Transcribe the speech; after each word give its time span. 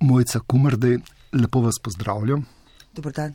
Mojca 0.00 0.40
Kumrdej, 0.46 0.98
lepo 1.32 1.60
vas 1.60 1.78
pozdravljam. 1.82 2.44
Dobro 2.94 3.12
dan. 3.12 3.34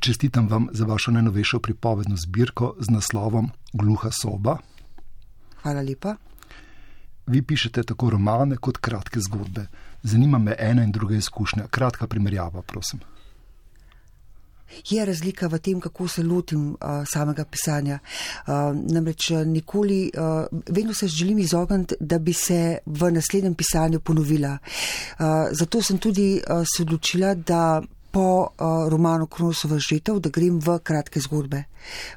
Čestitam 0.00 0.48
vam 0.48 0.68
za 0.72 0.84
vašo 0.84 1.10
najnovejšo 1.10 1.60
pripovedno 1.60 2.16
zbirko 2.16 2.74
z 2.78 2.90
naslovom 2.90 3.50
Gluha 3.72 4.10
soba. 4.10 4.56
Hvala 5.62 5.82
lepa. 5.82 6.14
Vi 7.26 7.42
pišete 7.42 7.82
tako 7.82 8.10
romane 8.10 8.56
kot 8.56 8.76
kratke 8.76 9.20
zgodbe. 9.20 9.66
Zanima 10.02 10.38
me 10.38 10.54
ena 10.58 10.82
in 10.82 10.92
druga 10.92 11.14
izkušnja. 11.14 11.66
Kratka 11.70 12.06
primerjava, 12.06 12.62
prosim. 12.62 13.00
Je 14.90 15.04
razlika 15.04 15.46
v 15.46 15.58
tem, 15.58 15.80
kako 15.80 16.08
se 16.08 16.22
lotim 16.22 16.70
uh, 16.70 17.04
samega 17.12 17.44
pisanja. 17.44 17.98
Uh, 18.46 18.54
namreč 18.74 19.30
nikoli, 19.46 20.10
uh, 20.16 20.46
vedno 20.68 20.94
se 20.94 21.08
želim 21.08 21.38
izogniti, 21.38 21.94
da 22.00 22.18
bi 22.18 22.32
se 22.32 22.78
v 22.86 23.10
naslednjem 23.12 23.54
pisanju 23.54 24.00
ponovila. 24.00 24.58
Uh, 24.58 25.26
zato 25.50 25.82
sem 25.82 25.98
tudi 25.98 26.40
uh, 26.40 26.64
se 26.76 26.82
odločila, 26.82 27.34
da 27.34 27.82
po 28.10 28.48
uh, 28.50 28.88
romanu 28.88 29.26
Kronosova 29.26 29.78
žitev, 29.78 30.20
da 30.20 30.32
grem 30.32 30.58
v 30.58 30.78
kratke 30.82 31.20
zgodbe, 31.20 31.64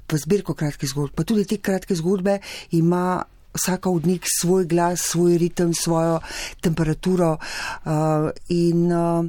v 0.07 0.17
zbirko 0.17 0.55
kratkih 0.55 0.89
zgodb. 0.89 1.15
Pa 1.15 1.23
tudi 1.27 1.45
te 1.45 1.61
kratke 1.61 1.95
zgodbe 1.95 2.39
ima. 2.71 3.23
Vsaka 3.51 3.89
od 3.91 4.05
njih 4.07 4.23
svoj 4.23 4.63
glas, 4.63 5.01
svoj 5.11 5.33
ritem, 5.37 5.73
svojo 5.75 6.21
temperaturo. 6.63 7.33
Uh, 7.35 8.29
in 8.47 8.87
uh, 8.87 9.27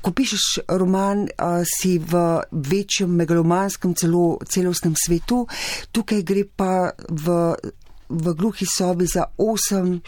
ko 0.00 0.10
pišeš 0.10 0.66
roman, 0.68 1.26
si 1.64 1.98
v 1.98 2.42
večjem 2.50 3.10
megalomanskem, 3.10 3.94
celo 3.94 4.38
celostnem 4.48 4.94
svetu, 4.98 5.46
tukaj 5.92 6.22
gre 6.22 6.44
pa 6.44 6.92
v, 7.08 7.54
v 8.08 8.34
gluhi 8.34 8.66
sobi 8.66 9.06
za 9.06 9.26
osem 9.38 10.00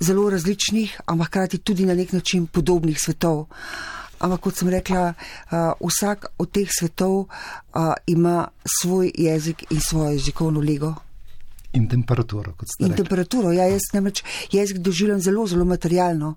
zelo 0.00 0.30
različnih, 0.30 1.00
ampak 1.06 1.28
hkrati 1.28 1.58
tudi 1.58 1.86
na 1.86 1.94
nek 1.94 2.12
način 2.12 2.46
podobnih 2.46 3.00
svetov. 3.00 3.46
Ampak 4.18 4.40
kot 4.40 4.56
sem 4.56 4.68
rekla, 4.68 5.12
vsak 5.80 6.26
od 6.38 6.50
teh 6.50 6.68
svetov 6.72 7.28
ima 8.06 8.48
svoj 8.64 9.12
jezik 9.14 9.64
in 9.70 9.80
svojo 9.80 10.16
jezikovno 10.16 10.60
lego. 10.60 11.05
In 11.76 11.86
temperaturo, 11.92 12.54
kot 12.56 12.70
ste 12.72 12.84
in 12.84 12.90
rekli. 12.90 13.04
temperaturo. 13.04 13.52
Ja, 13.52 13.66
jaz 13.68 13.90
namreč 13.92 14.22
jezik 14.52 14.78
doživljam 14.80 15.20
zelo, 15.20 15.46
zelo 15.46 15.64
materialno. 15.68 16.34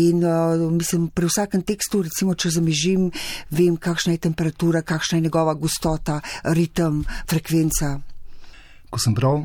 In 0.00 0.24
uh, 0.24 0.70
mislim, 0.72 1.08
pri 1.12 1.28
vsakem 1.28 1.62
tekstu, 1.62 2.02
recimo, 2.06 2.34
če 2.34 2.54
zamižim, 2.56 3.10
vem, 3.52 3.76
kakšna 3.76 4.16
je 4.16 4.24
temperatura, 4.28 4.82
kakšna 4.82 5.18
je 5.18 5.26
njegova 5.28 5.54
gostota, 5.54 6.20
ritem, 6.56 7.02
frekvenca. 7.28 7.98
Ko 8.88 9.00
sem 9.02 9.14
bral 9.14 9.44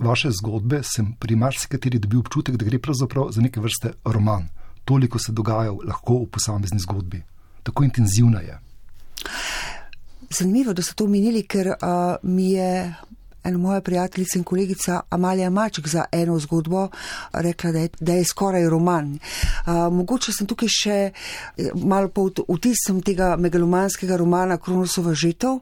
vaše 0.00 0.30
zgodbe, 0.32 0.80
sem 0.82 1.12
pri 1.20 1.36
marsikateri 1.36 2.00
dobil 2.00 2.24
občutek, 2.24 2.56
da 2.56 2.64
gre 2.64 2.80
pravzaprav 2.80 3.34
za 3.36 3.44
neke 3.44 3.60
vrste 3.60 3.92
roman. 4.04 4.48
Toliko 4.88 5.18
se 5.20 5.32
dogaja 5.32 5.72
lahko 5.72 6.22
v 6.24 6.30
posamezni 6.32 6.80
zgodbi. 6.80 7.20
Tako 7.62 7.84
intenzivna 7.84 8.40
je. 8.40 8.56
Zanimivo, 10.30 10.72
da 10.72 10.82
ste 10.82 10.94
to 10.96 11.04
omenili, 11.04 11.42
ker 11.44 11.74
uh, 11.74 12.16
mi 12.22 12.52
je 12.56 12.94
ena 13.44 13.58
moja 13.58 13.80
prijateljica 13.80 14.38
in 14.38 14.44
kolegica 14.44 15.00
Amalija 15.10 15.50
Maček 15.50 15.88
za 15.88 16.04
eno 16.12 16.38
zgodbo 16.38 16.88
rekla, 17.32 17.72
da 17.72 17.78
je, 17.78 17.88
da 18.00 18.12
je 18.12 18.24
skoraj 18.24 18.68
roman. 18.68 19.18
Uh, 19.66 19.92
mogoče 19.92 20.32
sem 20.32 20.46
tukaj 20.46 20.68
še 20.68 20.98
malo 21.74 22.08
po 22.08 22.28
vtisem 22.48 23.00
tega 23.02 23.34
megalomanskega 23.36 24.16
romana 24.16 24.58
Kronosova 24.58 25.14
žitev, 25.14 25.58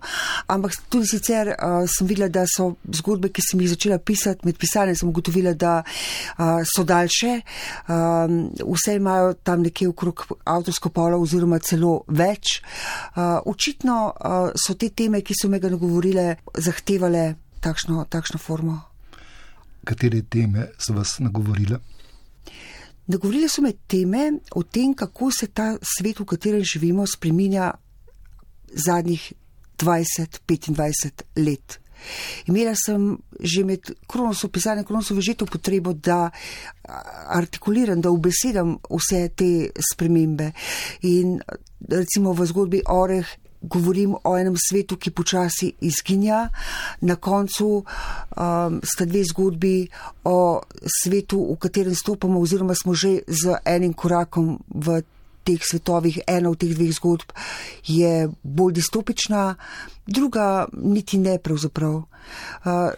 ampak 0.47 0.77
tudi 0.89 1.07
sicer 1.07 1.53
uh, 1.55 1.83
sem 1.87 2.07
videla, 2.07 2.29
da 2.29 2.45
so 2.49 2.73
zgodbe, 3.01 3.31
ki 3.33 3.43
sem 3.45 3.63
jih 3.63 3.73
začela 3.75 3.99
pisati, 3.99 4.47
med 4.47 4.59
pisanjem 4.59 4.97
sem 4.99 5.09
ugotovila, 5.09 5.55
da 5.55 5.81
uh, 5.83 6.61
so 6.67 6.85
daljše, 6.85 7.41
um, 7.89 8.39
vse 8.75 8.97
imajo 8.97 9.35
tam 9.43 9.63
nekje 9.67 9.89
okrog 9.89 10.27
avtorsko 10.45 10.91
pola 10.95 11.19
oziroma 11.19 11.59
celo 11.59 12.03
več. 12.09 12.59
Uh, 13.15 13.39
očitno 13.47 13.99
uh, 14.13 14.39
so 14.57 14.75
te 14.75 14.91
teme, 14.91 15.23
ki 15.23 15.37
so 15.37 15.51
me 15.53 15.61
ga 15.63 15.71
nagovorile, 15.73 16.35
zahtevale 16.59 17.29
takšno, 17.61 18.05
takšno 18.09 18.39
formo. 18.39 18.81
Katere 19.85 20.23
teme 20.23 20.69
so 20.79 20.95
vas 20.95 21.19
nagovorile? 21.19 21.81
Nagovorile 23.09 23.49
so 23.49 23.63
me 23.63 23.73
teme 23.87 24.41
o 24.55 24.63
tem, 24.63 24.95
kako 24.95 25.31
se 25.33 25.47
ta 25.47 25.77
svet, 25.83 26.21
v 26.21 26.29
katerem 26.29 26.65
živimo, 26.65 27.07
spreminja 27.07 27.73
zadnjih 28.69 29.33
20-25 29.79 31.23
let. 31.37 31.79
Imela 32.47 32.75
sem 32.79 33.19
že 33.41 33.65
med 33.65 33.91
kronosom 34.07 34.51
pisanja, 34.51 34.85
kronosom 34.85 35.21
že 35.21 35.35
to 35.35 35.47
potrebo, 35.47 35.93
da 35.93 36.31
artikuliram, 37.27 38.01
da 38.01 38.11
ubesedam 38.11 38.79
vse 38.91 39.29
te 39.35 39.71
spremembe. 39.93 40.53
In 41.03 41.41
recimo 41.89 42.33
v 42.33 42.47
zgodbi 42.47 42.83
Oreh 42.87 43.27
govorim 43.63 44.15
o 44.25 44.37
enem 44.39 44.57
svetu, 44.57 44.97
ki 44.97 45.11
počasi 45.11 45.73
izginja. 45.81 46.49
Na 47.01 47.17
koncu 47.17 47.69
um, 47.85 48.81
sta 48.85 49.05
dve 49.05 49.25
zgodbi 49.25 49.89
o 50.25 50.61
svetu, 51.03 51.43
v 51.53 51.57
katerem 51.59 51.95
stopamo, 51.95 52.41
oziroma 52.41 52.75
smo 52.75 52.95
že 52.95 53.23
z 53.27 53.59
enim 53.65 53.93
korakom 53.93 54.59
v 54.69 55.03
teh 55.45 55.65
svetovih. 55.65 56.21
Ena 56.27 56.51
od 56.51 56.61
teh 56.61 56.75
dveh 56.77 56.93
zgodb 56.93 57.33
je 57.87 58.29
bolj 58.43 58.79
distopična, 58.79 59.55
druga 60.07 60.69
niti 60.73 61.19
ne 61.19 61.39
pravzaprav. 61.39 61.95
Uh, 61.95 62.07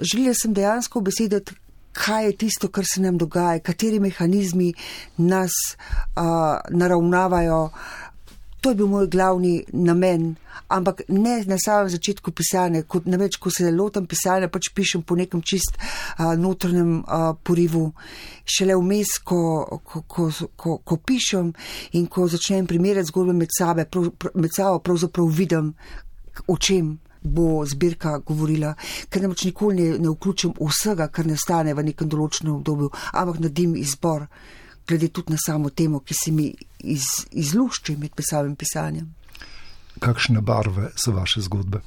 želela 0.01 0.35
sem 0.35 0.55
dejansko 0.55 1.01
besediti. 1.01 1.55
Kaj 1.93 2.25
je 2.27 2.37
tisto, 2.37 2.69
kar 2.71 2.87
se 2.87 3.01
nam 3.03 3.17
dogaja, 3.19 3.59
kateri 3.59 3.99
mehanizmi 4.01 4.69
nas 5.19 5.51
uh, 5.75 6.61
naravnavajo, 6.71 7.71
To 8.61 8.69
je 8.69 8.77
bil 8.77 8.87
moj 8.87 9.07
glavni 9.09 9.65
namen, 9.73 10.35
ampak 10.69 11.01
ne 11.09 11.39
na 11.49 11.57
samem 11.59 11.89
začetku 11.89 12.33
pisanja, 12.37 12.83
kot 12.85 13.07
ne 13.09 13.17
več, 13.17 13.39
ko 13.41 13.49
se 13.51 13.71
lotam 13.73 14.05
pisanja, 14.07 14.51
pač 14.53 14.69
pišem 14.77 15.03
po 15.03 15.17
nekem 15.17 15.41
čist 15.41 15.79
uh, 15.81 16.35
notrnem 16.37 16.99
uh, 17.01 17.31
porivu. 17.41 17.87
Šele 18.45 18.77
vmes, 18.77 19.17
ko, 19.25 19.41
ko, 19.85 20.05
ko, 20.05 20.29
ko, 20.57 20.77
ko 20.85 21.01
pišem 21.01 21.55
in 21.97 22.07
ko 22.07 22.29
začnem 22.29 22.69
primerjati 22.69 23.09
zgodbe 23.09 23.37
med, 23.39 23.55
sabe, 23.57 23.89
prav, 23.89 24.13
med 24.35 24.53
sabo, 24.57 24.83
pravzaprav 24.85 25.33
vidim, 25.41 25.73
o 26.47 26.57
čem 26.61 26.99
bo 27.21 27.65
zbirka 27.69 28.19
govorila, 28.25 28.75
ker 29.09 29.25
namreč 29.25 29.45
nikoli 29.49 29.77
ne, 29.77 29.99
ne 30.05 30.13
vključim 30.13 30.55
vsega, 30.61 31.09
kar 31.09 31.29
nastane 31.29 31.73
v 31.77 31.91
nekem 31.91 32.09
določenem 32.09 32.59
obdobju, 32.59 32.93
ampak 33.13 33.41
naredim 33.41 33.77
izbor 33.81 34.27
glede 34.89 35.09
tudi 35.09 35.33
na 35.33 35.39
samo 35.41 35.71
temo, 35.71 36.01
ki 36.01 36.17
se 36.17 36.33
mi 36.33 36.51
iz, 36.85 37.05
izlušči 37.31 37.97
med 37.97 38.15
pisanim 38.17 38.57
pisanjem. 38.57 39.15
Kakšne 39.99 40.41
barve 40.41 40.91
so 40.97 41.13
vaše 41.13 41.41
zgodbe? 41.41 41.81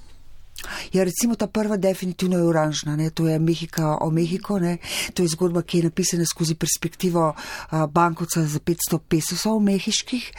Ja, 0.94 1.04
recimo 1.04 1.36
ta 1.36 1.48
prva 1.48 1.78
definitivno 1.78 2.38
je 2.38 2.44
oranžna, 2.44 2.96
ne? 2.96 3.10
to 3.10 3.28
je 3.28 3.40
Mehika 3.40 3.98
o 4.02 4.10
Mehiko, 4.10 4.60
ne? 4.60 4.78
to 5.14 5.24
je 5.24 5.32
zgodba, 5.34 5.62
ki 5.62 5.78
je 5.78 5.84
napisana 5.84 6.26
skozi 6.26 6.56
perspektivo 6.56 7.34
a, 7.34 7.88
bankovca 7.88 8.46
za 8.46 8.60
500 8.60 9.00
pesosov 9.10 9.60
mehiških. 9.60 10.32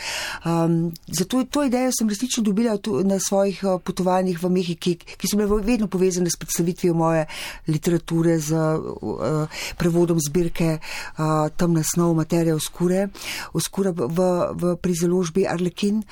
Um, 0.45 0.93
zato 1.07 1.45
to 1.45 1.65
idejo 1.65 1.93
sem 1.99 2.09
resnično 2.09 2.43
dobila 2.43 2.77
tu, 2.77 3.05
na 3.05 3.19
svojih 3.21 3.65
a, 3.65 3.79
potovanjih 3.79 4.43
v 4.43 4.51
Mehiki, 4.51 4.97
ki 4.97 5.29
so 5.29 5.37
bile 5.41 5.61
vedno 5.63 5.89
povezane 5.89 6.31
s 6.31 6.41
predstavitvijo 6.41 6.95
moje 6.95 7.27
literature, 7.69 8.39
z 8.39 8.55
a, 8.55 9.47
prevodom 9.79 10.21
zbirke 10.21 10.79
a, 11.17 11.49
tam 11.57 11.75
nasnov 11.75 12.15
materija 12.15 12.57
oskure, 12.57 13.09
oskura 13.53 13.91
v, 13.91 14.29
v 14.55 14.77
prizaložbi 14.81 15.47
Arlekin. 15.47 16.03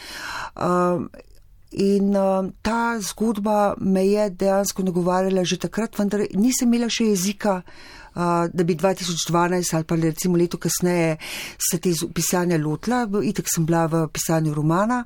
A, 0.57 0.99
In 1.73 2.17
uh, 2.17 2.51
ta 2.63 3.01
zgodba 3.01 3.75
me 3.81 4.05
je 4.07 4.29
dejansko 4.31 4.83
nagovarjala 4.85 5.45
že 5.45 5.57
takrat, 5.57 5.97
vendar 5.99 6.27
nisem 6.37 6.69
imela 6.69 6.91
še 6.93 7.13
jezika, 7.15 7.63
uh, 7.63 8.02
da 8.15 8.65
bi 8.65 8.75
2012 8.75 9.75
ali 9.77 9.85
pa 9.85 9.95
recimo 9.97 10.37
leto 10.37 10.59
kasneje 10.59 11.17
se 11.71 11.79
te 11.79 11.91
pisanja 12.15 12.59
lotila. 12.59 13.09
Itek 13.23 13.47
sem 13.55 13.67
bila 13.67 13.87
v 13.87 14.07
pisanju 14.13 14.55
romana, 14.55 15.05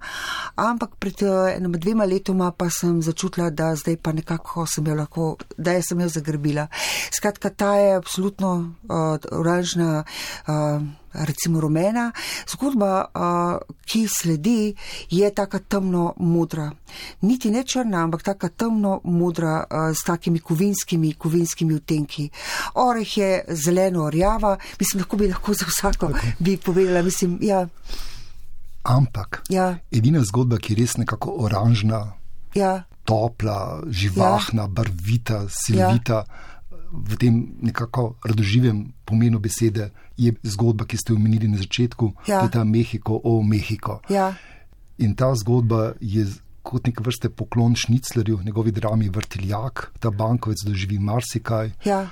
ampak 0.57 0.97
pred 0.99 1.23
enoma 1.57 1.79
dvema 1.79 2.05
letoma 2.05 2.51
pa 2.51 2.71
sem 2.71 3.03
začutila, 3.03 3.51
da 3.51 3.75
zdaj 3.77 3.97
pa 3.97 4.13
nekako 4.13 4.67
sem 4.67 4.87
jo 4.87 4.95
lahko, 4.95 5.37
da 5.57 5.73
je 5.73 5.83
sem 5.83 6.01
jo 6.01 6.09
zagrbila. 6.09 6.69
Skratka, 7.11 7.51
ta 7.51 7.75
je 7.75 7.97
absolutno 7.97 8.75
uh, 8.89 9.19
oranžna. 9.33 10.05
Uh, 10.47 11.07
recimo 11.25 11.61
rumena. 11.61 12.13
Zgodba, 12.49 13.07
ki 13.87 14.07
sledi, 14.09 14.75
je 15.11 15.31
taka 15.35 15.59
temno-modra. 15.59 16.71
Niti 17.23 17.51
ne 17.51 17.65
črna, 17.65 18.03
ampak 18.05 18.23
taka 18.23 18.49
temno-modra 18.49 19.65
uh, 19.65 19.91
s 19.97 20.05
takimi 20.05 20.39
kovinskimi, 20.39 21.15
kovinskimi 21.15 21.75
utenki. 21.75 22.29
Oreh 22.97 23.17
je 23.19 23.45
zeleno-orjava, 23.49 24.57
mislim, 24.81 25.01
lahko 25.05 25.17
bi 25.17 25.29
lahko 25.29 25.55
za 25.55 25.67
vsako 25.69 26.11
bi 26.39 26.57
povedala, 26.57 27.03
mislim, 27.03 27.39
ja. 27.43 27.67
Ampak 28.83 29.43
ja. 29.49 29.77
edina 29.93 30.23
zgodba, 30.25 30.57
ki 30.59 30.73
je 30.73 30.81
res 30.81 30.97
nekako 30.97 31.35
oranžna, 31.45 32.13
ja. 32.55 32.85
topla, 33.05 33.83
živahna, 33.91 34.63
ja. 34.63 34.69
barvita, 34.69 35.45
silvita. 35.51 36.25
Ja 36.25 36.55
v 36.97 37.17
tem 37.19 37.35
nekako 37.61 38.15
radoživem 38.25 38.95
pomenu 39.05 39.39
besede 39.43 39.91
je 40.17 40.33
zgodba, 40.43 40.87
ki 40.87 40.97
ste 40.97 41.13
jo 41.13 41.19
omenili 41.19 41.49
na 41.51 41.59
začetku, 41.59 42.15
Ja. 42.27 42.41
to 42.41 42.47
je 42.47 42.51
ta 42.51 42.65
Mehiko 42.65 43.21
o 43.25 43.43
Mehiko. 43.43 44.01
Ja, 44.09 44.35
In 44.99 45.13
ta 45.15 45.35
zgodba 45.35 45.93
je 46.01 46.25
kot 46.63 46.87
neke 46.87 47.03
vrste 47.05 47.29
poklon 47.29 47.75
Šniclerju, 47.77 48.41
njegovi 48.45 48.71
drami 48.73 49.11
Vrtiljak, 49.13 49.93
ta 50.01 50.11
bankovec 50.11 50.63
doživi 50.65 50.99
marsikaj. 50.99 51.71
ja, 51.85 52.09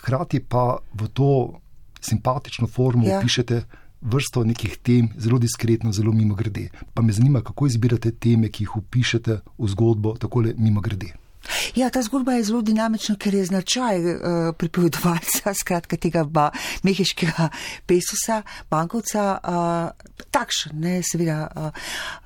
Hkrati 0.00 0.40
pa 0.40 0.80
v 0.96 1.08
to 1.12 1.60
simpatično 2.00 2.66
formo 2.66 3.06
Ja. 3.06 3.20
pišete 3.20 3.62
vrsto 4.00 4.44
nekih 4.44 4.78
tem, 4.82 5.08
zelo 5.18 5.38
diskretno, 5.38 5.92
zelo 5.92 6.12
mimo 6.12 6.34
grede. 6.34 6.70
Pa 6.94 7.02
me 7.02 7.12
zanima, 7.12 7.42
kako 7.44 7.66
izbirate 7.66 8.10
teme, 8.10 8.48
ki 8.48 8.64
jih 8.64 8.76
upišete 8.76 9.40
v 9.58 9.68
zgodbo 9.68 10.16
tako 10.16 10.44
mimo 10.56 10.80
grede. 10.80 11.12
Ja, 11.74 11.90
ta 11.90 12.02
zgodba 12.02 12.32
je 12.32 12.44
zelo 12.44 12.62
dinamična, 12.62 13.16
ker 13.16 13.34
je 13.34 13.44
značaj 13.44 13.98
uh, 13.98 14.18
pripovedovalca, 14.58 15.54
skratka 15.60 15.96
tega 15.96 16.24
ba, 16.24 16.50
mehiškega 16.82 17.48
pesusa, 17.86 18.42
bankovca, 18.70 19.24
uh, 19.38 20.24
takšen, 20.30 20.76
ne, 20.80 21.00
seveda, 21.06 21.48
uh, 21.56 21.70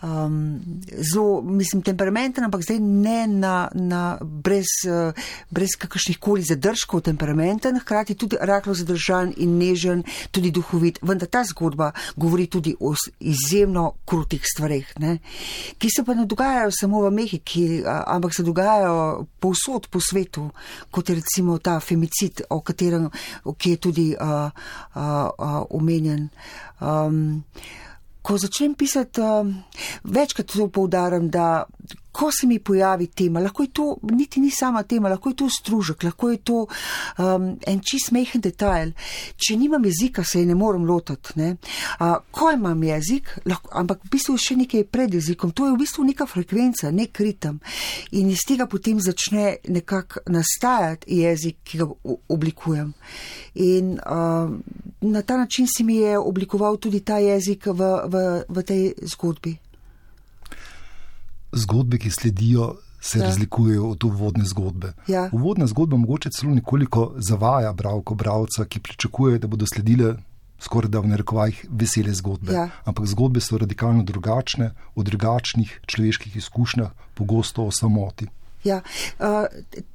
um, 0.02 0.60
zelo, 0.98 1.42
mislim, 1.42 1.82
temperamenten, 1.82 2.44
ampak 2.44 2.64
zdaj 2.66 2.80
ne 2.80 3.26
na, 3.26 3.68
na 3.74 4.02
brez, 4.20 4.72
uh, 4.88 5.14
brez 5.50 5.76
kakršnih 5.78 6.18
koli 6.18 6.42
zadržkov 6.42 7.04
temperamenten, 7.06 7.80
hkrati 7.80 8.14
tudi 8.18 8.40
rahlo 8.40 8.74
zadržan 8.74 9.32
in 9.36 9.58
nežen, 9.58 10.04
tudi 10.30 10.50
duhovit. 10.50 10.98
Vendar 11.02 11.28
ta 11.28 11.44
zgodba 11.44 11.92
govori 12.16 12.46
tudi 12.46 12.74
o 12.80 12.94
izjemno 13.20 13.92
krutih 14.06 14.42
stvareh, 14.44 14.90
ne, 14.98 15.18
ki 15.78 15.88
se 15.90 16.04
pa 16.04 16.14
ne 16.14 16.26
dogajajo 16.26 16.70
samo 16.74 17.02
v 17.06 17.10
Mehiki, 17.14 17.82
a- 17.86 18.02
ampak 18.16 18.34
se 18.34 18.42
dogajajo 18.42 19.03
povsod 19.40 19.88
po 19.90 20.00
svetu, 20.00 20.48
kot 20.90 21.08
je 21.08 21.18
recimo 21.20 21.58
ta 21.58 21.78
femicid, 21.80 22.44
o 22.50 22.60
katerem, 22.60 23.08
ki 23.58 23.74
je 23.74 23.82
tudi 23.88 24.06
uh, 24.14 24.50
uh, 24.94 25.02
uh, 25.38 25.62
omenjen. 25.70 26.28
Um, 26.80 27.44
ko 28.24 28.38
začnem 28.40 28.74
pisati, 28.74 29.20
večkrat 30.04 30.54
to 30.56 30.68
poudarjam, 30.68 31.28
da 31.30 31.64
ko 32.14 32.30
se 32.30 32.46
mi 32.46 32.58
pojavi 32.58 33.06
tema, 33.06 33.40
lahko 33.40 33.62
je 33.62 33.70
to 33.74 33.86
niti 34.12 34.40
ni 34.40 34.50
sama 34.50 34.82
tema, 34.82 35.08
lahko 35.08 35.32
je 35.32 35.36
to 35.42 35.48
stružek, 35.50 36.04
lahko 36.06 36.30
je 36.30 36.36
to 36.36 36.58
um, 37.18 37.48
en 37.66 37.80
čist 37.82 38.12
mehen 38.14 38.42
detajl. 38.44 38.92
Če 39.36 39.56
nimam 39.58 39.82
jezika, 39.84 40.22
se 40.24 40.40
je 40.40 40.46
ne 40.46 40.54
morem 40.54 40.86
lotiti. 40.86 41.34
Ne? 41.40 41.56
Uh, 41.98 42.20
ko 42.30 42.52
imam 42.54 42.82
jezik, 42.86 43.32
lahko, 43.50 43.72
ampak 43.74 44.06
v 44.06 44.12
bistvu 44.14 44.36
še 44.38 44.54
nekaj 44.62 44.86
pred 44.94 45.16
jezikom, 45.18 45.50
to 45.50 45.66
je 45.66 45.74
v 45.74 45.80
bistvu 45.82 46.06
neka 46.06 46.28
frekvenca, 46.30 46.92
nek 46.94 47.18
ritem. 47.18 47.58
In 48.14 48.30
iz 48.30 48.46
tega 48.46 48.68
potem 48.70 49.02
začne 49.02 49.56
nekako 49.74 50.22
nastajati 50.30 51.18
jezik, 51.24 51.64
ki 51.66 51.82
ga 51.82 51.90
oblikujem. 52.30 52.94
In 53.66 53.96
uh, 53.98 54.54
na 55.02 55.26
ta 55.26 55.40
način 55.42 55.66
se 55.66 55.82
mi 55.82 55.98
je 55.98 56.14
oblikoval 56.18 56.78
tudi 56.78 57.02
ta 57.02 57.18
jezik 57.18 57.66
v, 57.66 57.92
v, 58.06 58.24
v 58.48 58.62
tej 58.62 58.90
zgodbi. 59.02 59.63
Zgodbe, 61.54 61.98
ki 61.98 62.10
sledijo, 62.10 62.74
se 63.00 63.18
Ja. 63.18 63.24
razlikujejo 63.24 63.88
od 63.90 64.04
uvodne 64.04 64.44
zgodbe. 64.44 64.92
Ja. 65.08 65.28
Uvodna 65.32 65.66
zgodba 65.66 65.96
mogoče 65.96 66.30
celo 66.30 66.54
nekoliko 66.54 67.12
zavaja 67.16 67.72
bralko, 67.72 68.14
bralca, 68.14 68.64
ki 68.64 68.80
pričakuje, 68.80 69.38
da 69.38 69.46
bodo 69.46 69.66
sledile 69.66 70.14
skoraj 70.60 70.88
da 70.88 71.00
v 71.00 71.06
narekovajih 71.12 71.66
vesele 71.70 72.14
zgodbe. 72.14 72.52
Ja. 72.52 72.68
Ampak 72.84 73.06
zgodbe 73.06 73.40
so 73.40 73.58
radikalno 73.58 74.02
drugačne, 74.02 74.70
o 74.94 75.02
drugačnih 75.02 75.80
človeških 75.86 76.36
izkušnjah, 76.36 76.90
pogosto 77.14 77.66
o 77.66 77.70
samoti. 77.70 78.26
Ja, 78.64 78.80
uh, 79.18 79.44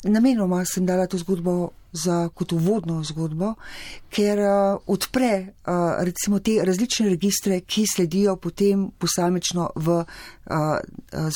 namenoma 0.04 0.66
sem 0.66 0.86
dala 0.86 1.08
to 1.08 1.18
zgodbo 1.18 1.70
za, 1.92 2.30
kot 2.34 2.52
uvodno 2.54 3.04
zgodbo, 3.04 3.54
ker 4.10 4.40
uh, 4.40 4.82
odpre 4.88 5.32
uh, 5.42 6.02
recimo 6.06 6.40
te 6.40 6.60
različne 6.66 7.10
registre, 7.10 7.62
ki 7.62 7.86
sledijo 7.88 8.36
potem 8.36 8.90
posamično 8.98 9.70
v 9.76 10.00
uh, 10.00 10.78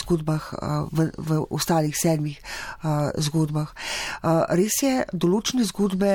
zgodbah, 0.01 0.53
uh, 0.53 0.87
v, 0.91 1.09
v 1.17 1.39
ostalih 1.49 1.95
sedmih 1.97 2.37
uh, 2.37 3.09
zgodbah. 3.17 3.73
Uh, 4.21 4.43
res 4.57 4.77
je, 4.83 5.03
določene 5.13 5.65
zgodbe 5.69 6.13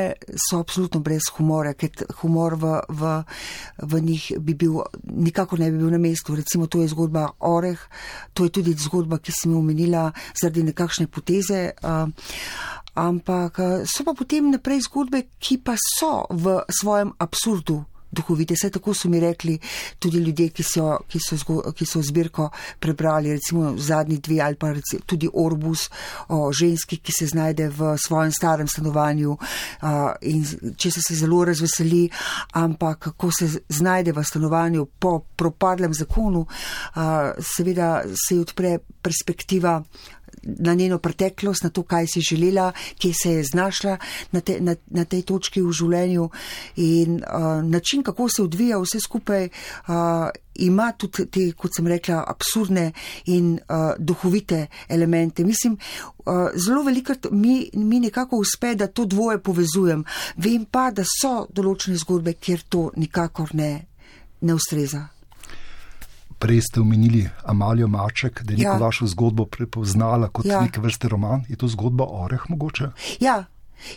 so 0.48 0.62
absolutno 0.62 1.02
brez 1.02 1.30
humora, 1.36 1.74
ker 1.74 2.06
humor 2.22 2.58
v, 2.58 2.74
v, 2.88 3.14
v 3.90 4.02
njih 4.10 4.30
bi 4.38 4.54
bil, 4.58 4.80
nikako 5.02 5.58
ne 5.58 5.70
bi 5.70 5.82
bil 5.82 5.90
na 5.94 6.02
mestu. 6.02 6.38
Recimo 6.38 6.66
to 6.66 6.82
je 6.82 6.92
zgodba 6.94 7.28
Oreh, 7.46 7.80
to 8.34 8.46
je 8.46 8.54
tudi 8.54 8.74
zgodba, 8.78 9.18
ki 9.18 9.34
sem 9.34 9.54
jo 9.54 9.62
omenila 9.62 10.08
zaradi 10.34 10.66
nekakšne 10.70 11.10
poteze. 11.10 11.72
Uh, 11.82 12.10
ampak 12.98 13.62
uh, 13.62 13.68
so 13.86 14.02
pa 14.02 14.12
potem 14.18 14.50
naprej 14.50 14.90
zgodbe, 14.90 15.38
ki 15.38 15.62
pa 15.62 15.78
so 15.78 16.26
v 16.34 16.58
svojem 16.66 17.14
absurdu. 17.22 17.84
Duhovite, 18.08 18.54
vse 18.56 18.70
tako 18.72 18.94
so 18.96 19.08
mi 19.08 19.20
rekli 19.20 19.58
tudi 19.98 20.18
ljudje, 20.18 20.48
ki 20.48 20.64
so, 20.64 20.96
ki 21.08 21.18
so, 21.20 21.36
zgo, 21.36 21.58
ki 21.76 21.84
so 21.86 22.00
zbirko 22.02 22.48
prebrali, 22.80 23.34
recimo 23.36 23.74
zadnji 23.76 24.16
dve 24.18 24.40
ali 24.40 24.56
pa 24.56 24.72
reci, 24.72 25.00
tudi 25.06 25.28
Orbus 25.28 25.90
o 26.28 26.52
ženski, 26.52 26.96
ki 27.04 27.12
se 27.12 27.26
znajde 27.26 27.68
v 27.68 27.92
svojem 28.00 28.32
starem 28.32 28.68
stanovanju 28.68 29.36
uh, 29.36 30.16
in 30.22 30.44
če 30.76 30.90
se, 30.90 31.04
se 31.04 31.18
zelo 31.20 31.44
razveseli, 31.44 32.08
ampak 32.56 33.10
ko 33.16 33.30
se 33.30 33.50
znajde 33.68 34.16
v 34.16 34.24
stanovanju 34.24 34.86
po 34.98 35.18
propadlem 35.36 35.94
zakonu, 35.94 36.46
uh, 36.48 37.02
seveda 37.56 38.06
se 38.08 38.34
ji 38.34 38.40
odpre 38.40 38.78
perspektiva 39.02 39.82
na 40.42 40.74
njeno 40.74 40.98
preteklost, 40.98 41.64
na 41.64 41.70
to, 41.70 41.82
kaj 41.82 42.06
si 42.06 42.20
želela, 42.20 42.72
kje 42.98 43.12
se 43.22 43.32
je 43.32 43.44
znašla 43.44 43.96
na, 44.32 44.40
te, 44.40 44.60
na, 44.60 44.74
na 44.86 45.04
tej 45.04 45.22
točki 45.22 45.62
v 45.62 45.72
življenju 45.72 46.28
in 46.76 47.20
uh, 47.22 47.64
način, 47.64 48.02
kako 48.02 48.28
se 48.28 48.42
odvija 48.42 48.78
vse 48.78 49.00
skupaj, 49.00 49.48
uh, 49.48 50.28
ima 50.58 50.92
tudi 50.92 51.26
te, 51.30 51.44
kot 51.56 51.76
sem 51.76 51.86
rekla, 51.86 52.22
absurdne 52.26 52.92
in 53.26 53.52
uh, 53.54 53.92
duhovite 53.98 54.66
elemente. 54.88 55.44
Mislim, 55.44 55.78
uh, 56.26 56.48
zelo 56.54 56.82
velikrat 56.82 57.26
mi, 57.30 57.70
mi 57.74 58.00
nekako 58.00 58.36
uspe, 58.36 58.74
da 58.74 58.86
to 58.86 59.04
dvoje 59.04 59.38
povezujem. 59.42 60.04
Vem 60.36 60.64
pa, 60.64 60.90
da 60.90 61.04
so 61.06 61.46
določene 61.54 61.98
zgodbe, 61.98 62.34
kjer 62.34 62.66
to 62.68 62.90
nikakor 62.96 63.54
ne, 63.54 63.70
ne 64.40 64.54
ustreza. 64.54 65.08
Prej 66.38 66.60
ste 66.60 66.80
omenili 66.80 67.28
Amalijo 67.44 67.88
Maček, 67.88 68.42
da 68.42 68.52
je 68.52 68.58
neko 68.58 68.68
Ja. 68.68 68.72
ja. 68.72 68.78
vašo 68.78 69.06
zgodbo 69.06 69.44
prepoznala 69.46 70.28
kot 70.28 70.46
ja. 70.46 70.60
neke 70.60 70.80
vrste 70.80 71.08
roman. 71.08 71.44
Je 71.48 71.56
to 71.56 71.68
zgodba 71.68 72.04
o 72.04 72.24
Oreh 72.24 72.42
mogoče? 72.48 72.90
Ja. 73.20 73.44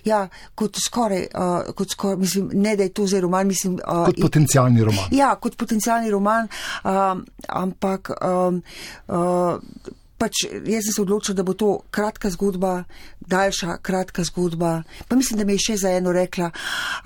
Ja, 0.06 0.28
kot 0.56 0.78
skoraj, 0.78 1.26
uh, 1.34 1.74
kot 1.76 1.90
skoraj, 1.90 2.18
mislim, 2.18 2.50
ne 2.54 2.76
da 2.76 2.84
je 2.84 2.90
to 2.94 3.08
zdaj 3.08 3.22
roman, 3.22 3.48
mislim. 3.48 3.74
Uh, 3.74 4.06
Kot 4.06 4.20
potencijalni 4.22 4.84
roman. 4.84 5.08
Ja, 5.12 5.36
kot 5.36 5.58
potencijalni 5.58 6.12
roman, 6.12 6.48
um, 6.84 7.26
ampak 7.48 8.12
um, 8.22 8.62
uh, 9.08 9.58
pač 10.22 10.44
jaz 10.46 10.86
sem 10.86 10.94
se 10.94 11.02
odločila, 11.02 11.36
da 11.40 11.46
bo 11.46 11.56
to 11.58 11.72
kratka 11.94 12.30
zgodba, 12.34 12.84
daljša, 13.20 13.80
kratka 13.82 14.24
zgodba. 14.28 14.84
Pa 15.08 15.18
mislim, 15.18 15.40
da 15.42 15.48
mi 15.48 15.58
je 15.58 15.66
še 15.66 15.78
za 15.82 15.94
eno 15.98 16.14
rekla, 16.14 16.52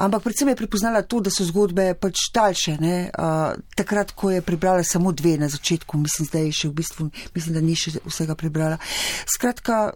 ampak 0.03 0.25
predvsem 0.25 0.51
je 0.51 0.57
prepoznala 0.59 1.05
to, 1.07 1.21
da 1.23 1.31
so 1.31 1.47
zgodbe 1.47 1.93
pač 1.99 2.27
daljše. 2.35 2.77
ne, 2.81 2.95
Uh, 3.15 3.55
takrat, 3.77 4.11
ko 4.17 4.31
je 4.31 4.41
prebrala 4.41 4.83
samo 4.83 5.11
dve 5.11 5.37
na 5.37 5.47
začetku, 5.49 5.97
mislim, 5.97 6.27
da 6.31 6.39
je 6.43 6.51
še 6.51 6.69
v 6.69 6.73
bistvu, 6.73 7.09
mislim, 7.35 7.55
da 7.55 7.61
ni 7.61 7.75
še 7.77 7.95
vsega 8.03 8.35
prebrala. 8.35 8.77
Skratka, 9.29 9.93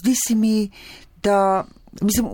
zdi 0.00 0.14
se 0.18 0.34
mi, 0.34 0.70
da. 1.22 1.64
Mislim, 2.00 2.26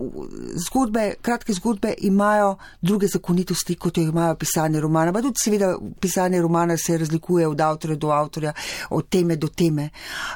zgodbe, 0.67 1.13
kratke 1.21 1.53
zgodbe 1.53 1.93
imajo 1.97 2.57
druge 2.81 3.07
zakonitosti, 3.07 3.75
kot 3.75 3.97
jo 3.97 4.03
imajo 4.03 4.35
pisanje 4.35 4.79
romana. 4.79 5.13
Pa 5.13 5.21
tudi, 5.21 5.39
seveda, 5.43 5.75
pisanje 5.99 6.41
romana 6.41 6.77
se 6.77 6.97
razlikuje 6.97 7.47
od 7.47 7.61
avtorja 7.61 7.95
do 7.95 8.11
avtorja, 8.11 8.53
od 8.89 9.09
teme 9.09 9.35
do 9.35 9.47
teme. 9.47 9.89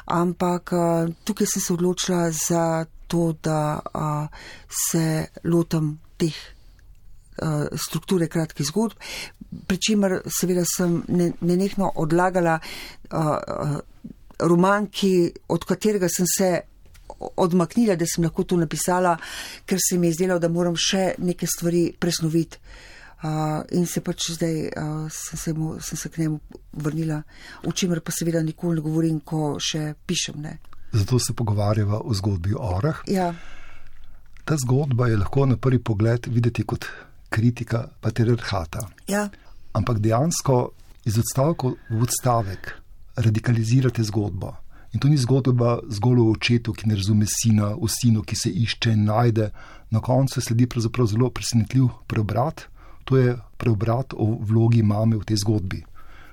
Ampak 0.04 0.72
uh, 0.72 1.14
tukaj 1.24 1.46
sem 1.46 1.62
se 1.62 1.72
odločila 1.72 2.30
za 2.30 2.84
to, 3.06 3.34
da 3.42 3.80
uh, 3.94 4.28
se 4.90 5.26
lotam 5.44 5.98
teh 6.16 6.34
uh, 7.42 7.66
strukture 7.76 8.28
kratkih 8.28 8.66
zgodb, 8.66 8.96
pri 9.66 9.78
čemer 9.78 10.20
seveda 10.40 10.64
sem 10.64 11.02
ne- 11.08 11.32
nenehno 11.40 11.92
odlagala 11.94 12.58
uh, 12.58 13.18
uh, 13.18 13.78
roman, 14.38 14.86
ki, 14.86 15.32
od 15.48 15.64
katerega 15.64 16.08
sem 16.08 16.26
se 16.26 16.50
odmaknila, 17.36 17.96
da 17.96 18.06
sem 18.06 18.24
lahko 18.24 18.44
to 18.44 18.56
napisala, 18.56 19.16
ker 19.66 19.78
se 19.80 19.98
mi 19.98 20.06
je 20.06 20.12
zdelo, 20.20 20.38
da 20.38 20.48
moram 20.48 20.76
še 20.76 21.14
neke 21.18 21.46
stvari 21.46 21.92
presnoviti. 21.98 22.58
Uh, 23.20 23.60
in 23.76 23.84
se 23.86 24.00
pač 24.00 24.30
zdaj 24.32 24.54
uh, 24.80 25.04
sem, 25.12 25.36
se 25.38 25.52
mu, 25.52 25.74
sem 25.84 25.98
se 26.00 26.08
k 26.08 26.22
njemu 26.22 26.38
vrnila, 26.72 27.18
o 27.68 27.72
čemer 27.72 28.00
pa 28.00 28.12
seveda 28.16 28.40
nikoli 28.42 28.78
ne 28.78 28.80
govorim, 28.80 29.18
ko 29.20 29.58
še 29.60 29.94
pišem. 30.06 30.38
Ne. 30.40 30.54
Zato 30.92 31.18
se 31.18 31.34
pogovarjava 31.36 32.00
o 32.00 32.14
zgodbi 32.14 32.54
o 32.56 32.62
Oreh. 32.78 33.02
Ja, 33.06 33.34
Ta 34.44 34.56
zgodba 34.56 35.06
je 35.08 35.16
lahko 35.20 35.44
na 35.46 35.56
prvi 35.56 35.78
pogled 35.78 36.26
videti 36.26 36.64
kot 36.64 36.86
kritika 37.28 37.84
patriarhata. 38.00 38.88
ja, 39.06 39.28
Ampak 39.72 40.00
dejansko 40.00 40.70
iz 41.04 41.18
odstavka 41.18 41.68
v 41.90 42.00
odstavek 42.02 42.72
radikalizirate 43.16 44.02
zgodbo. 44.02 44.54
In 44.92 45.00
to 45.00 45.08
ni 45.08 45.16
zgodba 45.16 45.78
zgolj 45.88 46.20
o 46.20 46.30
očetu, 46.32 46.72
ki 46.74 46.88
ne 46.90 46.96
razume 46.98 47.26
sina, 47.28 47.74
o 47.78 47.88
sinu, 47.88 48.22
ki 48.22 48.36
se 48.36 48.50
išče 48.50 48.92
in 48.92 49.04
najde. 49.06 49.50
Na 49.90 50.00
koncu 50.00 50.40
sledi 50.42 50.66
pravzaprav 50.66 51.06
zelo 51.06 51.30
presenetljiv 51.30 51.86
preobrat, 52.10 52.66
to 53.04 53.18
je 53.18 53.36
preobrat 53.58 54.14
o 54.14 54.26
vlogi 54.46 54.82
mame 54.82 55.18
v 55.18 55.26
tej 55.26 55.42
zgodbi. 55.44 55.84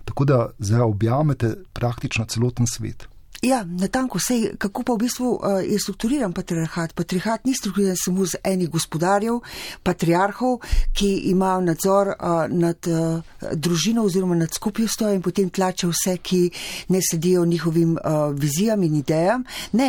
Tako 0.06 0.26
da 0.26 0.40
zdaj 0.60 0.82
objamete 0.82 1.54
praktično 1.74 2.26
celoten 2.26 2.68
svet. 2.68 3.08
Ja, 3.42 3.64
na 3.64 3.88
tanko 3.88 4.20
se, 4.20 4.52
kako 4.58 4.84
pa 4.84 4.94
v 4.94 4.98
bistvu 4.98 5.30
uh, 5.30 5.60
je 5.62 5.80
strukturiran 5.80 6.34
patriarhat. 6.34 6.94
Patriarhat 6.94 7.46
ni 7.46 7.54
strukturiran 7.54 7.96
samo 7.98 8.26
z 8.26 8.42
enih 8.44 8.70
gospodarjev, 8.70 9.40
patriarhov, 9.84 10.58
ki 10.94 11.10
imajo 11.30 11.62
nadzor 11.62 12.08
uh, 12.08 12.48
nad 12.50 12.88
uh, 12.88 13.22
družino 13.54 14.04
oziroma 14.04 14.36
nad 14.36 14.54
skupnostjo 14.54 15.12
in 15.14 15.22
potem 15.22 15.50
tlače 15.50 15.88
vse, 15.88 16.18
ki 16.18 16.50
ne 16.90 17.02
sledijo 17.12 17.46
njihovim 17.46 17.98
vizijam 18.34 18.84
in 18.84 18.96
idejam. 18.96 19.44
Ne, 19.72 19.88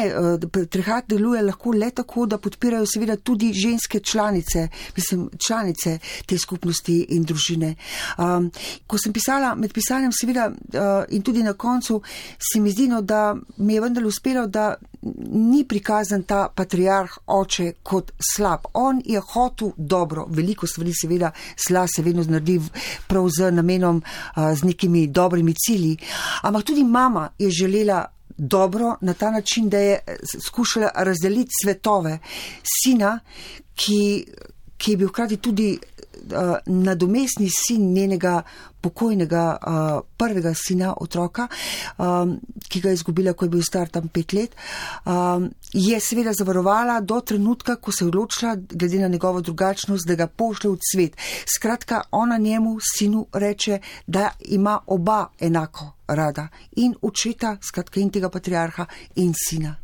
patriarhat 0.53 1.09
deluje 1.09 1.43
lahko 1.43 1.73
le 1.73 1.91
tako, 1.91 2.27
da 2.27 2.39
podpirajo 2.39 2.87
seveda 2.87 3.17
tudi 3.17 3.53
ženske 3.53 4.01
članice, 4.01 4.69
mislim, 4.97 5.29
članice 5.47 5.99
te 6.27 6.39
skupnosti 6.39 6.99
in 7.17 7.25
družine. 7.25 7.75
Um, 8.19 8.51
ko 8.87 8.99
sem 8.99 9.13
pisala 9.13 9.55
med 9.55 9.73
pisanjem, 9.73 10.13
seveda 10.13 10.51
in 11.09 11.23
tudi 11.23 11.43
na 11.43 11.53
koncu, 11.53 12.03
se 12.53 12.61
mi 12.61 12.71
zdi, 12.71 12.89
no, 12.89 13.03
da 13.03 13.38
mi 13.57 13.75
je 13.75 13.81
vendar 13.81 14.05
uspelo, 14.07 14.47
da 14.47 14.75
ni 15.31 15.65
prikazan 15.69 16.23
ta 16.23 16.49
patriarh 16.55 17.19
oče 17.27 17.73
kot 17.83 18.13
slab. 18.35 18.67
On 18.75 19.03
je 19.05 19.21
hotel 19.21 19.73
dobro, 19.77 20.27
veliko 20.29 20.67
stvari 20.67 20.93
seveda 20.95 21.33
sla 21.57 21.87
se 21.87 22.03
vedno 22.03 22.25
naredi 22.29 22.61
prav 23.07 23.29
z 23.39 23.51
namenom, 23.51 24.03
z 24.55 24.65
nekimi 24.65 25.07
dobrimi 25.07 25.55
cilji, 25.55 25.97
ampak 26.43 26.65
tudi 26.65 26.85
mama 26.85 27.29
je 27.39 27.51
želela 27.51 28.05
dobro 28.39 28.97
na 29.01 29.15
ta 29.15 29.31
način, 29.31 29.69
da 29.69 29.79
je 29.79 29.99
skušala 30.47 30.91
razdeliti 30.95 31.51
svetove 31.63 32.19
sina, 32.63 33.21
ki, 33.75 34.27
ki 34.77 34.91
je 34.91 34.97
bil 34.97 35.09
hkrati 35.09 35.37
tudi 35.37 35.79
uh, 36.23 36.57
nadomestni 36.67 37.49
sin 37.51 37.93
njenega 37.93 38.43
pokojnega 38.81 39.57
uh, 39.57 40.01
prvega 40.17 40.53
sina, 40.55 40.95
otroka, 41.01 41.49
um, 41.99 42.37
ki 42.69 42.81
ga 42.81 42.93
je 42.93 43.01
izgubila, 43.01 43.33
ko 43.33 43.45
je 43.45 43.51
bil 43.51 43.63
star 43.63 43.89
tam 43.89 44.09
pet 44.09 44.33
let, 44.33 44.55
um, 45.05 45.49
je 45.73 46.01
seveda 46.01 46.33
zavarovala 46.33 47.01
do 47.01 47.21
trenutka, 47.21 47.77
ko 47.77 47.93
se 47.93 48.05
je 48.05 48.09
odločila, 48.09 48.55
glede 48.57 49.03
na 49.03 49.09
njegovo 49.09 49.41
drugačnost, 49.41 50.07
da 50.07 50.15
ga 50.15 50.27
pošle 50.27 50.71
v 50.71 50.79
svet. 50.93 51.17
Skratka, 51.57 52.03
ona 52.11 52.39
njemu, 52.39 52.79
sinu, 52.83 53.27
reče, 53.33 53.81
da 54.07 54.31
ima 54.41 54.79
oba 54.87 55.27
enako 55.41 55.93
rada 56.09 56.49
in 56.77 56.95
očeta, 57.03 57.57
skratka, 57.63 58.01
in 58.01 58.11
tega 58.11 58.31
patriarha 58.31 58.87
in 59.17 59.35
sina. 59.37 59.77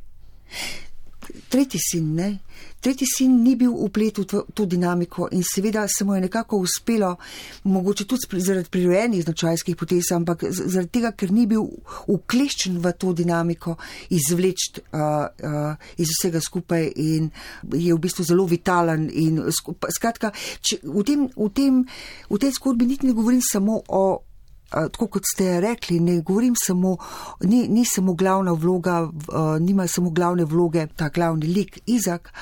Tretji 1.49 1.81
sin, 1.81 2.15
ne? 2.15 2.39
Tretji 2.81 3.07
sin 3.09 3.39
ni 3.43 3.55
bil 3.57 3.73
uplet 3.73 4.19
v 4.21 4.43
to 4.55 4.67
dinamiko 4.69 5.29
in 5.33 5.43
seveda 5.43 5.87
se 5.89 6.05
mu 6.05 6.15
je 6.15 6.21
nekako 6.21 6.59
uspelo, 6.61 7.17
mogoče 7.65 8.05
tudi 8.05 8.41
zaradi 8.41 8.69
prirojenih 8.71 9.23
značajskih 9.25 9.77
potez, 9.77 10.11
ampak 10.13 10.45
zaradi 10.51 10.91
tega, 10.93 11.13
ker 11.13 11.33
ni 11.33 11.47
bil 11.47 11.65
ukleščen 12.07 12.77
v 12.85 12.93
to 12.99 13.15
dinamiko, 13.17 13.77
izvleč 14.11 14.69
uh, 14.77 15.01
uh, 15.01 15.89
iz 15.97 16.13
vsega 16.13 16.41
skupaj 16.45 16.93
in 16.97 17.31
je 17.73 17.95
v 17.95 17.99
bistvu 17.99 18.25
zelo 18.29 18.45
vitalen. 18.47 19.09
In, 19.09 19.41
skratka, 19.49 20.35
če, 20.61 20.83
v, 20.85 21.07
tem, 21.09 21.27
v, 21.33 21.49
tem, 21.57 21.81
v 22.29 22.43
tej 22.43 22.53
zgodbi 22.59 22.87
niti 22.87 23.09
ne 23.09 23.17
govorim 23.17 23.41
samo 23.41 23.81
o 23.89 24.05
tako 24.75 25.07
kot 25.07 25.23
ste 25.35 25.61
rekli, 25.61 26.01
ne 26.01 26.21
govorim 26.21 26.55
samo, 26.67 26.97
ni, 27.41 27.69
ni 27.69 27.85
samo 27.85 28.15
glavna 28.15 28.53
vloga, 28.53 29.09
nima 29.61 29.87
samo 29.87 30.11
glavne 30.11 30.45
vloge 30.45 30.87
ta 30.97 31.09
glavni 31.09 31.47
lik 31.47 31.81
Izak 31.87 32.33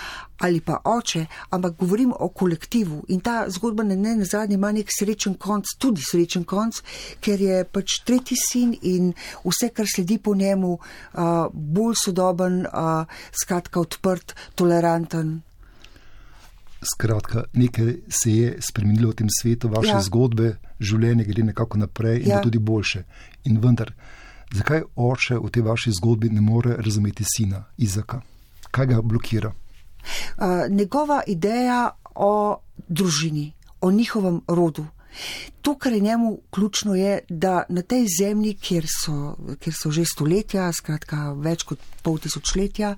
ali 0.43 0.61
pa 0.61 0.81
oče, 0.85 1.27
ampak 1.51 1.77
govorim 1.79 2.13
o 2.19 2.29
kolektivu 2.29 3.05
in 3.09 3.21
ta 3.21 3.45
zgodba 3.49 3.83
na 3.83 3.95
ne 3.95 4.17
nazadnje 4.17 4.55
ima 4.55 4.73
nek 4.73 4.91
srečen 4.91 5.35
konc, 5.35 5.71
tudi 5.79 6.03
srečen 6.03 6.45
konc, 6.45 6.81
ker 7.23 7.41
je 7.41 7.63
pač 7.65 8.01
tretji 8.07 8.37
sin 8.41 8.75
in 8.83 9.13
vse, 9.45 9.71
kar 9.71 9.87
sledi 9.87 10.19
po 10.19 10.35
njemu, 10.35 10.79
bolj 11.53 11.95
sodoben, 12.05 12.65
skratka 13.45 13.81
odprt, 13.81 14.35
toleranten. 14.59 15.41
Skratka, 16.83 17.45
nekaj 17.53 17.95
se 18.09 18.33
je 18.33 18.57
spremenilo 18.61 19.11
v 19.11 19.15
tem 19.15 19.29
svetu, 19.31 19.69
vaše 19.69 19.95
ja. 19.95 20.01
zgodbe, 20.03 20.57
življenje 20.81 21.25
gre 21.25 21.45
nekako 21.47 21.79
naprej 21.79 22.25
in 22.25 22.35
ja. 22.35 22.41
tudi 22.43 22.59
boljše. 22.59 23.05
In 23.47 23.61
vendar, 23.63 23.93
zakaj 24.55 24.83
oče 24.97 25.39
v 25.39 25.51
tej 25.51 25.63
vaši 25.63 25.95
zgodbi 25.95 26.31
ne 26.35 26.43
more 26.43 26.77
razumeti 26.79 27.25
sina 27.25 27.65
Izaka? 27.79 28.23
Kaj 28.71 28.87
ga 28.87 29.03
blokira? 29.03 29.53
Uh, 29.53 30.67
njegova 30.71 31.23
ideja 31.27 31.91
o 32.15 32.59
družini, 32.89 33.53
o 33.81 33.91
njihovem 33.91 34.41
rodu. 34.49 34.87
To, 35.63 35.75
kar 35.79 35.93
je 35.93 36.01
njemu 36.01 36.39
ključno, 36.51 36.95
je, 36.95 37.21
da 37.29 37.63
na 37.69 37.83
tej 37.83 38.07
zemlji, 38.19 38.55
kjer 38.55 38.87
so, 39.05 39.37
kjer 39.61 39.75
so 39.83 39.91
že 39.91 40.05
stoletja, 40.05 40.73
skratka 40.73 41.33
več 41.39 41.63
kot 41.63 41.79
pol 42.03 42.19
tisočletja, 42.19 42.97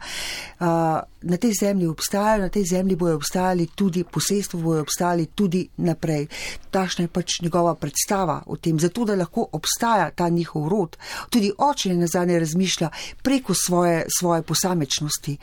na 1.22 1.36
tej 1.40 1.52
zemlji 1.60 1.90
obstajajo, 1.92 2.42
na 2.42 2.48
tej 2.48 2.64
zemlji 2.70 2.96
bojo 2.96 3.18
obstajali 3.20 3.66
tudi 3.66 4.04
posestvo, 4.04 4.60
bojo 4.60 4.80
obstajali 4.80 5.26
tudi 5.26 5.66
naprej. 5.76 6.26
Tašna 6.70 7.04
je 7.04 7.12
pač 7.12 7.40
njegova 7.42 7.74
predstava 7.74 8.40
o 8.46 8.56
tem, 8.56 8.80
zato 8.80 9.04
da 9.04 9.14
lahko 9.14 9.48
obstaja 9.52 10.10
ta 10.10 10.28
njihov 10.28 10.68
rod. 10.68 10.96
Tudi 11.30 11.52
oče 11.58 11.90
je 11.90 11.96
nazadnje 11.96 12.38
razmišlja 12.38 12.90
preko 13.22 13.54
svoje, 13.54 14.06
svoje 14.18 14.42
posamečnosti. 14.42 15.36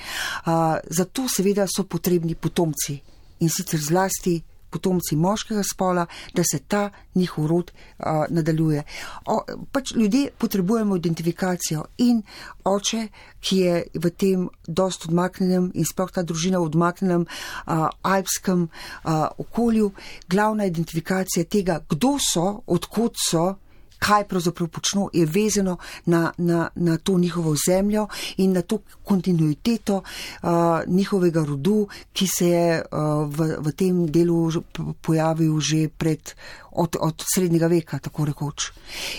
Zato 0.89 1.29
seveda 1.29 1.67
so 1.69 1.83
potrebni 1.83 2.35
potomci 2.35 2.99
in 3.39 3.49
sicer 3.49 3.79
zlasti 3.79 4.41
potomci 4.71 5.15
moškega 5.15 5.63
spola, 5.63 6.05
da 6.33 6.43
se 6.43 6.59
ta 6.59 6.89
njihov 7.15 7.47
rod 7.47 7.71
uh, 7.71 8.05
nadaljuje. 8.29 8.83
O, 9.25 9.39
pač 9.71 9.95
ljudje 9.95 10.31
potrebujemo 10.37 10.95
identifikacijo 10.95 11.85
in 11.97 12.21
oče, 12.63 13.07
ki 13.39 13.57
je 13.57 13.83
v 13.93 14.09
tem 14.09 14.49
dost 14.67 15.05
odmaknenem 15.09 15.71
in 15.73 15.85
sploh 15.85 16.11
ta 16.11 16.23
družina 16.23 16.61
v 16.61 16.69
odmaknenem 16.69 17.25
uh, 17.25 17.89
alpskem 18.01 18.67
uh, 18.67 19.27
okolju, 19.37 19.91
glavna 20.29 20.65
identifikacija 20.65 21.45
tega, 21.45 21.81
kdo 21.89 22.15
so, 22.21 22.61
odkot 22.67 23.19
so, 23.29 23.55
kaj 24.01 24.25
pravzaprav 24.27 24.67
počno, 24.67 25.09
je 25.13 25.25
vezano 25.25 25.77
na, 26.05 26.31
na, 26.37 26.69
na 26.75 26.97
to 26.97 27.17
njihovo 27.17 27.55
zemljo 27.67 28.07
in 28.37 28.53
na 28.53 28.61
to 28.61 28.79
kontinuiteto 29.03 30.01
uh, 30.01 30.49
njihovega 30.87 31.45
rodu, 31.45 31.87
ki 32.13 32.27
se 32.27 32.47
je 32.47 32.81
uh, 32.81 33.29
v, 33.29 33.55
v 33.59 33.73
tem 33.77 34.05
delu 34.07 34.51
pojavil 35.01 35.59
že 35.59 35.87
pred, 35.97 36.33
od, 36.71 36.95
od 36.99 37.23
srednjega 37.35 37.67
veka, 37.67 37.99
tako 37.99 38.25
rekoč. 38.25 38.71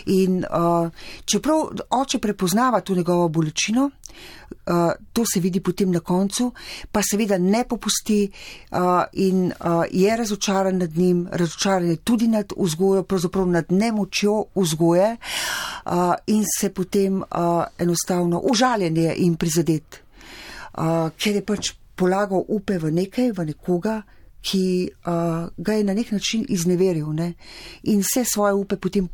In 0.07 0.43
uh, 0.45 0.91
čeprav 1.25 1.69
oče 1.91 2.19
prepoznava 2.19 2.81
to 2.81 2.95
njegovo 2.95 3.29
bolečino, 3.29 3.91
to 5.13 5.25
se 5.27 5.41
vidi 5.41 5.61
potem 5.61 5.91
na 5.91 6.01
koncu, 6.01 6.53
pa 6.93 7.01
seveda 7.03 7.39
ne 7.39 7.65
popusti 7.69 8.31
uh, 8.71 8.79
in 9.13 9.47
uh, 9.47 9.83
je 9.91 10.17
razočaran 10.17 10.79
nad 10.79 10.97
njim, 10.97 11.29
razočaran 11.33 11.91
je 11.91 11.97
tudi 11.97 12.29
nad 12.29 12.53
vzgojo, 12.57 13.03
pravzaprav 13.03 13.47
nad 13.47 13.73
nemočjo 13.73 14.45
vzgoje 14.55 15.17
uh, 15.17 16.15
in 16.27 16.45
se 16.59 16.71
potem 16.71 17.23
uh, 17.23 17.27
enostavno 17.79 18.41
užaljen 18.51 18.97
je 18.97 19.15
in 19.17 19.37
prizadet, 19.37 20.01
uh, 20.79 21.11
ker 21.19 21.35
je 21.35 21.45
pač 21.45 21.73
polagal 21.97 22.45
upe 22.49 22.79
v 22.79 22.91
nekaj, 22.93 23.33
v 23.33 23.45
nekoga, 23.53 24.03
ki 24.43 24.91
uh, 25.07 25.51
ga 25.57 25.73
je 25.73 25.85
na 25.85 25.95
nek 25.95 26.11
način 26.13 26.47
izneveril 26.49 27.13
ne? 27.13 27.35
in 27.83 28.01
vse 28.03 28.25
svoje 28.25 28.55
upe 28.55 28.77
potem 28.77 29.09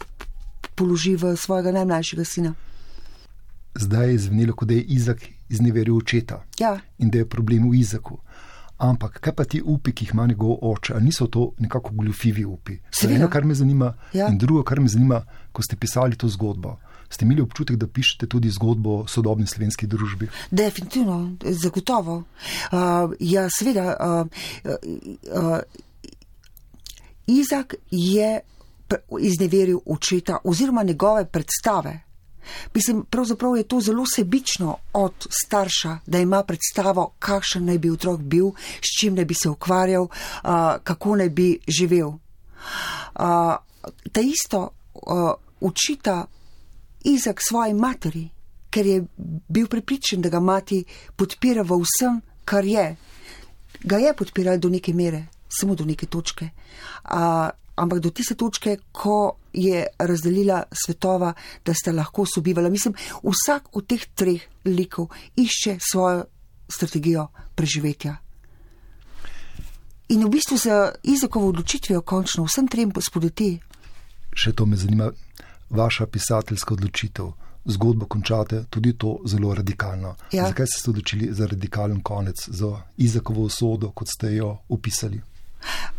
položi 0.75 1.17
v 1.17 1.37
svojega 1.37 1.73
najmlajšega 1.73 2.25
sina 2.25 2.55
zdaj 3.75 4.11
je 4.11 4.19
zvenelo, 4.19 4.55
kot 4.55 4.69
da 4.69 4.75
je 4.75 4.83
Izak 4.83 5.23
izneveril 5.49 5.97
očeta 5.97 6.45
ja. 6.59 6.79
in 6.99 7.11
da 7.11 7.19
je 7.19 7.29
problem 7.29 7.71
v 7.71 7.75
Izaku. 7.75 8.19
Ampak 8.79 9.19
kaj 9.21 9.35
pa 9.35 9.45
ti 9.45 9.63
upi, 9.65 9.93
ki 9.93 10.05
jih 10.05 10.15
ima 10.15 10.27
njegov 10.27 10.59
oče, 10.63 10.95
ali 10.95 11.05
niso 11.05 11.27
to 11.27 11.53
nekako 11.59 11.91
goljufivi 11.91 12.45
upi? 12.45 12.79
Eno, 13.11 13.29
kar 13.29 13.45
me 13.45 13.55
zanima, 13.55 13.95
ja. 14.13 14.29
in 14.29 14.39
drugo, 14.39 14.63
kar 14.63 14.81
me 14.81 14.89
zanima, 14.89 15.23
ko 15.53 15.63
ste 15.63 15.77
pisali 15.77 16.17
to 16.17 16.29
zgodbo. 16.29 16.77
Ste 17.11 17.25
imeli 17.25 17.43
občutek, 17.43 17.77
da 17.77 17.87
pišete 17.87 18.27
tudi 18.27 18.51
zgodbo 18.51 18.91
o 18.91 19.07
sodobni 19.07 19.47
slovenski 19.47 19.87
družbi? 19.87 20.29
Definitivno, 20.51 21.37
zagotovo. 21.43 22.17
Uh, 22.71 23.15
ja, 23.21 23.49
seveda, 23.51 23.97
uh, 24.01 24.27
uh, 24.65 25.59
Izak 27.27 27.75
je 27.91 28.41
izneveril 29.21 29.79
očeta 29.87 30.39
oziroma 30.45 30.83
njegove 30.83 31.25
predstave 31.25 32.08
Mislim, 32.75 33.05
pravzaprav 33.11 33.57
je 33.57 33.63
to 33.63 33.81
zelo 33.81 34.05
sebično 34.07 34.77
od 34.93 35.27
starša, 35.31 35.99
da 36.07 36.19
ima 36.19 36.43
predstavo, 36.43 37.13
kakšen 37.19 37.65
naj 37.65 37.79
bi 37.79 37.91
otrok 37.91 38.21
bil, 38.21 38.51
s 38.81 39.01
čim 39.01 39.15
naj 39.15 39.25
bi 39.25 39.35
se 39.35 39.49
ukvarjal, 39.49 40.03
uh, 40.03 40.11
kako 40.85 41.17
naj 41.17 41.29
bi 41.29 41.59
živel. 41.69 42.09
Uh, 42.09 42.19
ta 44.13 44.21
isto 44.21 44.69
uh, 44.95 45.33
učita 45.61 46.27
Izak 47.05 47.41
svoji 47.49 47.75
materi, 47.75 48.29
ker 48.71 48.87
je 48.87 49.05
bil 49.49 49.67
pripričan, 49.67 50.23
da 50.23 50.29
ga 50.29 50.41
mati 50.41 50.85
podpira 51.17 51.63
v 51.63 51.79
vsem, 51.83 52.21
kar 52.45 52.65
je. 52.65 52.97
Ga 53.85 53.97
je 53.97 54.15
podpirala 54.17 54.59
do 54.59 54.69
neke 54.69 54.93
mere, 54.95 55.27
samo 55.49 55.75
do 55.75 55.85
neke 55.85 56.07
točke. 56.07 56.51
A, 57.05 57.51
ampak 57.77 58.01
do 58.01 58.11
tiste 58.11 58.35
točke, 58.35 58.77
ko 58.93 59.37
je 59.59 59.87
razdelila 59.99 60.63
svetova, 60.73 61.33
da 61.67 61.75
sta 61.75 61.93
lahko 61.93 62.27
sobivala. 62.27 62.71
Mislim, 62.71 62.95
vsak 63.23 63.77
od 63.77 63.87
teh 63.87 64.07
treh 64.15 64.43
likov 64.65 65.11
išče 65.37 65.79
svojo 65.91 66.25
strategijo 66.69 67.29
preživetja. 67.55 68.17
In 70.09 70.25
v 70.25 70.31
bistvu 70.31 70.57
za 70.57 70.93
Izakovo 71.03 71.49
odločitvijo 71.49 72.01
končno 72.01 72.45
vsem 72.45 72.69
trem 72.69 72.93
spodeti. 73.01 73.59
Še 74.33 74.55
to 74.57 74.67
me 74.67 74.77
zanima, 74.77 75.11
vaša 75.71 76.07
pisateljska 76.07 76.75
odločitev. 76.75 77.33
Zgodbo 77.69 78.07
končate 78.07 78.63
tudi 78.71 78.95
to 78.97 79.19
zelo 79.29 79.53
radikalno. 79.55 80.15
Ja. 80.33 80.47
Zakaj 80.49 80.67
ste 80.67 80.81
se 80.81 80.91
odločili 80.91 81.29
za 81.35 81.47
radikalen 81.47 82.01
konec, 82.01 82.49
za 82.49 82.71
Izakovo 82.97 83.43
usodo, 83.51 83.91
kot 83.91 84.09
ste 84.09 84.33
jo 84.37 84.57
opisali? 84.69 85.21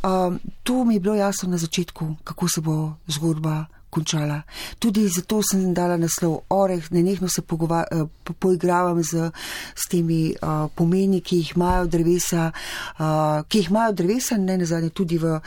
Um, 0.04 0.40
to 0.64 0.86
mi 0.86 0.94
je 0.94 1.00
bilo 1.00 1.16
jasno 1.16 1.50
na 1.50 1.58
začetku, 1.58 2.16
kako 2.24 2.48
se 2.48 2.62
bo 2.62 2.94
zgodba 3.08 3.66
končala. 3.90 4.42
Tudi 4.80 5.08
zato 5.08 5.42
sem 5.44 5.74
dala 5.74 5.98
naslov 5.98 6.46
Oreh, 6.50 6.92
nenehno 6.92 7.28
se 7.28 7.42
uh, 7.42 8.08
po 8.24 8.34
poigravam 8.34 9.04
z, 9.04 9.32
z 9.76 9.90
temi 9.90 10.36
uh, 10.42 10.70
pomeni, 10.76 11.22
ki 11.22 11.38
jih 11.38 11.56
imajo 11.56 11.88
drevesa, 11.88 12.52
uh, 13.00 13.42
ki 13.48 13.58
jih 13.58 13.70
imajo 13.70 13.94
drevesa, 13.94 14.38
ne 14.38 14.58
nazadnje 14.58 14.90
tudi 14.90 15.18
v 15.18 15.36
uh, 15.36 15.42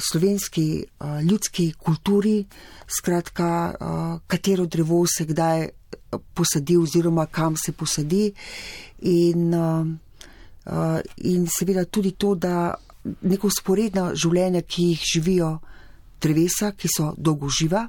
slovenski 0.00 0.84
uh, 1.00 1.20
ljudski 1.22 1.72
kulturi, 1.72 2.46
skratka, 2.86 3.74
uh, 3.80 4.20
katero 4.26 4.66
drevo 4.66 5.04
se 5.06 5.24
kdaj 5.24 5.68
posadi 6.34 6.76
oziroma 6.76 7.26
kam 7.26 7.56
se 7.56 7.72
posadi. 7.72 8.32
In, 9.00 9.54
uh, 9.54 9.86
uh, 10.66 11.00
in 11.16 11.46
seveda 11.46 11.84
tudi 11.84 12.12
to, 12.12 12.34
da 12.34 12.74
neko 13.04 13.50
sporedno 13.50 14.12
življenje, 14.14 14.62
ki 14.62 14.90
jih 14.92 15.04
živijo 15.14 15.52
drevesa, 16.20 16.72
ki 16.76 16.90
so 16.90 17.12
dolgoživa 17.16 17.86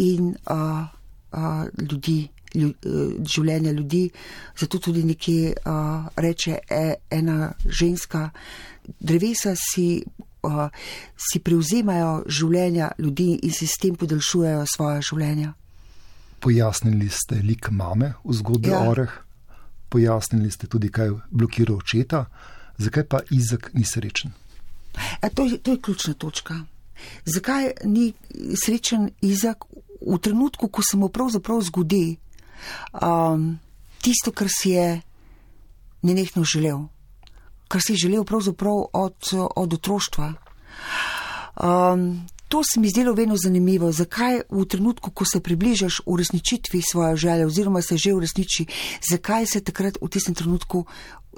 in 0.00 0.30
uh, 0.30 0.86
uh, 1.32 1.66
ljudi, 1.90 2.28
ljud, 2.54 2.86
uh, 2.86 3.14
življenje 3.26 3.72
ljudi. 3.72 4.02
Zato 4.58 4.78
tudi 4.78 5.04
nekje 5.04 5.54
uh, 5.54 6.08
reče 6.16 6.58
e, 6.68 6.82
ena 7.10 7.52
ženska, 7.66 8.30
drevesa 9.00 9.54
si, 9.58 10.02
uh, 10.46 10.68
si 11.18 11.42
prevzemajo 11.44 12.22
življenja 12.26 12.92
ljudi 12.98 13.32
in 13.42 13.54
si 13.54 13.66
s 13.66 13.80
tem 13.82 13.96
podaljšujejo 13.98 14.66
svoje 14.70 15.02
življenja. 15.10 15.54
Pojasnili 16.40 17.10
ste 17.12 17.42
lik 17.44 17.68
mame 17.70 18.14
v 18.24 18.38
zgodbi 18.38 18.70
ja. 18.72 18.86
Oreh, 18.88 19.12
pojasnili 19.92 20.48
ste 20.50 20.70
tudi, 20.70 20.88
kaj 20.88 21.12
blokira 21.28 21.74
očeta 21.76 22.24
zakaj 22.80 23.04
pa 23.04 23.20
Izak 23.30 23.70
ni 23.74 23.84
srečen? 23.84 24.32
A 25.20 25.28
to, 25.28 25.44
je, 25.44 25.58
to 25.58 25.76
je 25.76 25.80
ključna 25.80 26.14
točka. 26.14 26.54
Zakaj 27.24 27.72
ni 27.84 28.12
srečen 28.64 29.10
Izak 29.20 29.64
v 30.00 30.18
trenutku, 30.18 30.68
ko 30.68 30.82
se 30.82 30.96
mu 30.96 31.08
pravzaprav 31.08 31.60
zgodi 31.60 32.16
um, 32.92 33.58
tisto, 34.00 34.32
kar 34.32 34.48
si 34.48 34.70
je 34.70 35.00
nenehno 36.02 36.44
želel, 36.44 36.88
kar 37.68 37.80
si 37.84 37.92
je 37.92 38.08
želel 38.08 38.24
pravzaprav 38.24 38.84
od, 38.92 39.32
od 39.56 39.74
otroštva. 39.74 40.32
Um, 41.60 42.26
To 42.50 42.64
se 42.64 42.80
mi 42.80 42.88
zdelo 42.88 43.12
vedno 43.14 43.36
zanimivo, 43.38 43.92
zakaj 43.92 44.40
v 44.50 44.64
trenutku, 44.66 45.10
ko 45.10 45.24
se 45.24 45.40
približaš 45.40 46.00
uresničitvi 46.06 46.80
svoje 46.82 47.16
želje 47.16 47.46
oziroma 47.46 47.82
se 47.82 47.96
že 47.96 48.12
uresniči, 48.12 48.66
zakaj 49.10 49.46
se 49.46 49.60
takrat 49.60 49.98
v 50.02 50.08
tistem 50.08 50.34
trenutku 50.34 50.84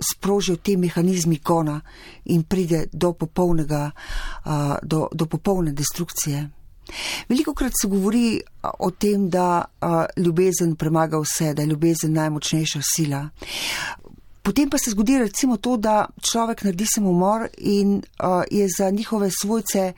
sprožijo 0.00 0.56
te 0.56 0.76
mehanizmi 0.76 1.38
gona 1.44 1.80
in 2.24 2.42
pride 2.42 2.86
do, 2.92 3.12
popolnega, 3.12 3.90
do, 4.82 5.08
do 5.12 5.26
popolne 5.26 5.72
destrukcije. 5.72 6.48
Veliko 7.28 7.54
krat 7.54 7.72
se 7.80 7.88
govori 7.88 8.40
o 8.78 8.90
tem, 8.90 9.28
da 9.30 9.64
ljubezen 10.16 10.76
premaga 10.76 11.20
vse, 11.22 11.54
da 11.54 11.62
je 11.62 11.68
ljubezen 11.68 12.12
najmočnejša 12.12 12.80
sila. 12.82 13.28
Potem 14.42 14.70
pa 14.70 14.78
se 14.78 14.90
zgodi 14.90 15.18
recimo 15.18 15.56
to, 15.56 15.76
da 15.76 16.06
človek 16.30 16.64
naredi 16.64 16.86
samomor 16.94 17.46
in 17.58 18.02
je 18.50 18.68
za 18.78 18.90
njihove 18.90 19.30
svojce 19.30 19.92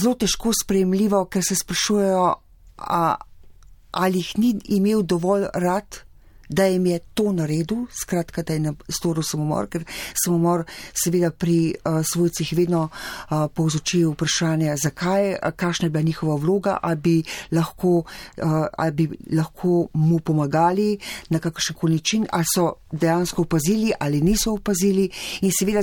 zelo 0.00 0.14
težko 0.14 0.52
sprejemljivo, 0.62 1.24
ker 1.24 1.42
se 1.44 1.54
sprašujejo, 1.58 2.34
ali 3.90 4.18
jih 4.18 4.32
ni 4.38 4.54
imel 4.64 5.02
dovolj 5.02 5.46
rad, 5.54 5.98
da 6.48 6.66
jim 6.66 6.86
je 6.86 6.98
to 7.14 7.32
naredil, 7.32 7.86
skratka, 8.02 8.42
da 8.42 8.54
je 8.54 8.72
storil 8.88 9.22
samomor, 9.22 9.68
ker 9.68 9.84
samomor 10.24 10.64
seveda 11.04 11.30
pri 11.30 11.74
uh, 11.74 12.00
svojcih 12.12 12.52
vedno 12.56 12.88
uh, 12.88 13.46
povzroči 13.54 14.04
vprašanje, 14.04 14.76
zakaj, 14.82 15.34
kakšna 15.56 15.86
je 15.86 15.90
bila 15.90 16.02
njihova 16.02 16.36
vloga, 16.36 16.78
ali 16.82 16.96
bi 16.96 17.16
lahko, 17.52 17.96
uh, 17.98 18.66
ali 18.78 18.92
bi 18.92 19.08
lahko 19.36 19.88
mu 19.92 20.18
pomagali 20.18 20.98
na 21.30 21.38
kakršen 21.38 21.76
koli 21.76 21.94
način, 21.94 22.26
ali 22.30 22.44
so 22.54 22.72
dejansko 22.92 23.42
opazili 23.42 23.92
ali 24.00 24.20
niso 24.20 24.52
opazili 24.52 25.10
in 25.40 25.50
seveda 25.58 25.82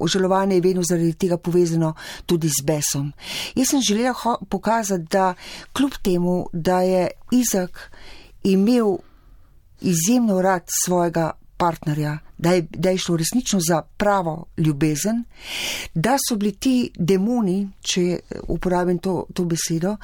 ožalovanje 0.00 0.54
je 0.54 0.60
vedno 0.60 0.82
zaradi 0.88 1.12
tega 1.12 1.36
povezano 1.36 1.94
tudi 2.26 2.48
z 2.48 2.64
besom. 2.64 3.12
Jaz 3.54 3.68
sem 3.68 3.80
želela 3.80 4.36
pokazati, 4.48 5.04
da 5.10 5.34
kljub 5.72 5.92
temu, 6.02 6.48
da 6.52 6.80
je 6.80 7.08
Izak 7.32 7.90
imel 8.42 8.96
izjemno 9.80 10.42
rad 10.42 10.62
svojega 10.84 11.32
partnerja, 11.56 12.18
da 12.38 12.52
je, 12.52 12.66
da 12.70 12.90
je 12.90 12.98
šlo 12.98 13.16
resnično 13.16 13.60
za 13.68 13.82
pravo 13.82 14.44
ljubezen, 14.56 15.24
da 15.94 16.16
so 16.28 16.36
bili 16.36 16.52
ti 16.52 16.90
demoni, 16.98 17.68
če 17.80 18.18
uporabim 18.48 18.98
to, 18.98 19.24
to 19.34 19.44
besedo, 19.44 19.96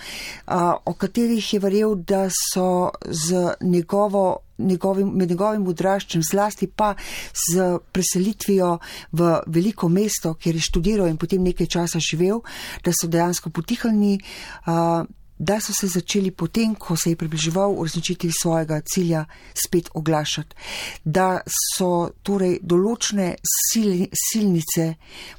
a, 0.46 0.76
o 0.84 0.94
katerih 0.94 1.54
je 1.54 1.60
verjel, 1.60 1.94
da 1.94 2.28
so 2.30 2.90
z 3.04 3.52
njegovo, 3.60 4.38
njegovim, 4.58 5.08
med 5.08 5.30
njegovim 5.30 5.66
odraščem, 5.68 6.22
zlasti 6.30 6.66
pa 6.66 6.94
z 7.52 7.78
preselitvijo 7.92 8.78
v 9.12 9.36
veliko 9.46 9.88
mesto, 9.88 10.34
kjer 10.34 10.56
je 10.56 10.68
študiral 10.70 11.08
in 11.08 11.20
potem 11.20 11.42
nekaj 11.44 11.66
časa 11.66 12.00
živel, 12.00 12.40
da 12.84 12.96
so 12.96 13.08
dejansko 13.08 13.50
potihnili 13.50 14.18
da 15.38 15.60
so 15.60 15.72
se 15.72 15.86
začeli 15.86 16.30
potem, 16.30 16.74
ko 16.74 16.96
se 16.96 17.10
je 17.10 17.16
približeval 17.16 17.74
uresničiti 17.78 18.30
svojega 18.42 18.80
cilja, 18.80 19.24
spet 19.54 19.88
oglašati. 19.94 20.56
Da 21.04 21.40
so 21.46 22.10
torej 22.22 22.58
določene 22.62 23.34
sil, 23.42 24.06
silnice 24.14 24.94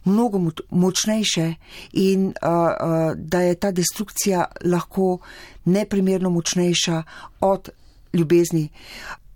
mnogo 0.05 0.41
močnejše 0.69 1.47
in 1.93 2.27
uh, 2.27 2.33
uh, 2.33 3.13
da 3.15 3.41
je 3.41 3.55
ta 3.55 3.71
destrukcija 3.71 4.45
lahko 4.65 5.17
neprimerno 5.65 6.29
močnejša 6.29 7.03
od 7.39 7.69
ljubezni. 8.13 8.69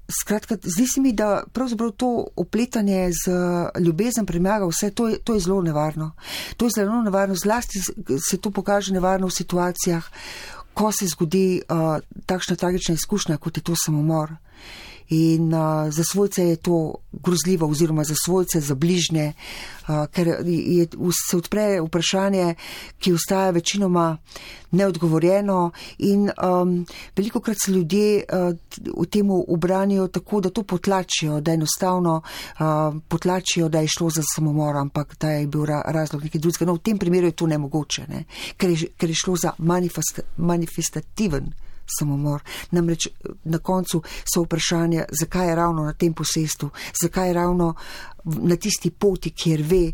Skratka, 0.07 0.55
zdi 0.63 0.87
se 0.87 1.01
mi, 1.01 1.11
da 1.13 1.43
pravzaprav 1.53 1.91
to 1.91 2.27
opletanje 2.35 3.09
z 3.11 3.31
ljubezen 3.79 4.25
premaga 4.25 4.65
vse, 4.65 4.91
to 4.91 5.07
je, 5.07 5.17
to 5.19 5.33
je 5.33 5.39
zelo 5.39 5.61
nevarno. 5.61 6.11
To 6.57 6.65
je 6.65 6.71
zelo 6.75 7.01
nevarno, 7.01 7.35
zlasti 7.35 7.79
se 8.29 8.37
to 8.37 8.51
pokaže 8.51 8.93
nevarno 8.93 9.27
v 9.27 9.35
situacijah, 9.35 10.05
ko 10.73 10.91
se 10.91 11.07
zgodi 11.07 11.61
uh, 11.69 11.99
takšna 12.25 12.55
tragična 12.55 12.93
izkušnja, 12.93 13.37
kot 13.37 13.57
je 13.57 13.63
to 13.63 13.75
samomor. 13.75 14.35
In 15.09 15.53
uh, 15.53 15.89
za 15.89 16.03
svojce 16.03 16.43
je 16.43 16.55
to 16.55 16.95
grozljivo, 17.11 17.67
oziroma 17.67 18.03
za 18.03 18.15
svojce, 18.25 18.59
za 18.59 18.75
bližnje, 18.75 19.33
uh, 19.87 20.05
ker 20.11 20.27
je, 20.45 20.87
se 21.29 21.37
odpre 21.37 21.81
vprašanje, 21.81 22.55
ki 22.99 23.13
ostaja 23.13 23.49
večinoma 23.49 24.17
neodgovorjeno 24.71 25.71
in 25.97 26.29
um, 26.29 26.85
veliko 27.15 27.39
krat 27.39 27.57
se 27.65 27.71
ljudje 27.71 28.23
uh, 28.23 28.55
v 29.01 29.05
temu 29.05 29.45
obranijo 29.47 30.07
tako, 30.07 30.41
da 30.41 30.49
to 30.49 30.63
potlačijo, 30.63 31.41
da 31.41 31.51
enostavno 31.51 32.21
uh, 32.59 32.65
potlačijo, 33.07 33.69
da 33.69 33.79
je 33.79 33.87
šlo 33.87 34.09
za 34.09 34.21
samomor, 34.35 34.75
ampak 34.77 35.15
da 35.19 35.29
je 35.29 35.47
bil 35.47 35.65
ra 35.65 35.81
razlog 35.85 36.23
nekaj 36.23 36.41
drugega. 36.41 36.65
No, 36.65 36.73
v 36.73 36.83
tem 36.83 36.97
primeru 36.97 37.27
je 37.27 37.31
to 37.31 37.47
nemogoče, 37.47 38.05
ne? 38.09 38.23
ker, 38.57 38.69
je, 38.69 38.91
ker 38.97 39.09
je 39.09 39.15
šlo 39.15 39.35
za 39.35 39.51
manifest 39.57 40.19
manifestativen 40.37 41.53
samomor. 41.99 42.43
Namreč 42.71 43.07
na 43.43 43.59
koncu 43.59 44.01
so 44.25 44.43
vprašanja, 44.43 45.05
zakaj 45.19 45.49
je 45.49 45.55
ravno 45.55 45.83
na 45.83 45.93
tem 45.93 46.13
posestu, 46.13 46.69
zakaj 47.01 47.27
je 47.27 47.33
ravno 47.33 47.73
na 48.25 48.55
tisti 48.55 48.91
poti, 48.91 49.31
kjer 49.31 49.63
ve, 49.63 49.91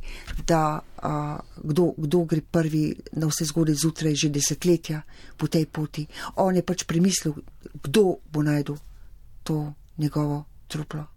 da 0.47 0.79
a, 1.03 1.39
kdo, 1.63 1.93
kdo 1.97 2.23
gre 2.23 2.41
prvi 2.41 2.95
na 3.12 3.27
vse 3.27 3.45
zgodaj 3.45 3.75
zjutraj, 3.75 4.15
že 4.15 4.29
desetletja 4.29 5.01
po 5.38 5.47
tej 5.47 5.65
poti. 5.65 6.08
On 6.36 6.56
je 6.56 6.63
pač 6.65 6.86
premislil, 6.88 7.34
kdo 7.84 8.17
bo 8.32 8.43
najdel 8.43 8.77
to 9.43 9.73
njegovo 9.97 10.43
truplo. 10.67 11.12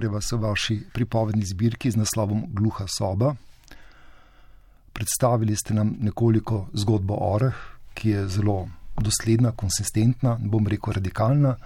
Pogovarjava 0.00 0.20
se 0.20 0.34
o 0.34 0.38
vaši 0.38 0.82
pripovedni 0.92 1.44
zbirki 1.44 1.90
z 1.90 1.96
naslovom 1.96 2.46
Gluha 2.52 2.86
soba. 2.88 3.34
Predstavili 4.92 5.56
ste 5.56 5.74
nam 5.74 5.96
nekoliko 6.00 6.68
zgodbo 6.72 7.16
Oreh, 7.20 7.54
ki 7.94 8.08
je 8.08 8.28
zelo 8.28 8.68
dosledna, 8.96 9.52
konsistentna, 9.52 10.38
bom 10.40 10.66
rekel 10.66 10.92
radikalna. 10.92 11.56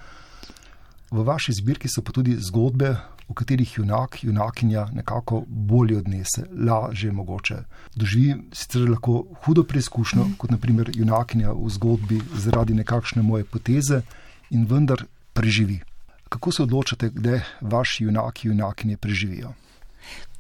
V 1.11 1.23
vaši 1.23 1.53
zbirki 1.53 1.89
so 1.89 2.03
pa 2.03 2.13
tudi 2.13 2.37
zgodbe, 2.41 2.97
v 3.29 3.33
katerih 3.35 3.79
junak, 3.79 4.19
junakinja 4.25 4.89
nekako 4.93 5.45
bolje 5.49 5.99
odnese, 5.99 6.45
lažje 6.53 7.13
mogoče. 7.13 7.63
Doživi 7.95 8.35
sicer 8.53 8.91
lahko 8.91 9.25
hudo 9.45 9.65
preizkušnjo, 9.65 10.27
kot 10.39 10.51
naprimer 10.51 10.91
junakinja 10.95 11.53
v 11.53 11.71
zgodbi 11.71 12.21
zaradi 12.37 12.75
nekakšne 12.75 13.23
moje 13.23 13.45
poteze 13.45 14.03
in 14.51 14.67
vendar 14.67 15.07
preživi. 15.33 15.81
Kako 16.29 16.53
se 16.53 16.63
odločate, 16.63 17.11
kdaj 17.15 17.41
vaši 17.61 18.05
junaki, 18.05 18.49
junakinje 18.49 18.97
preživijo? 18.97 19.55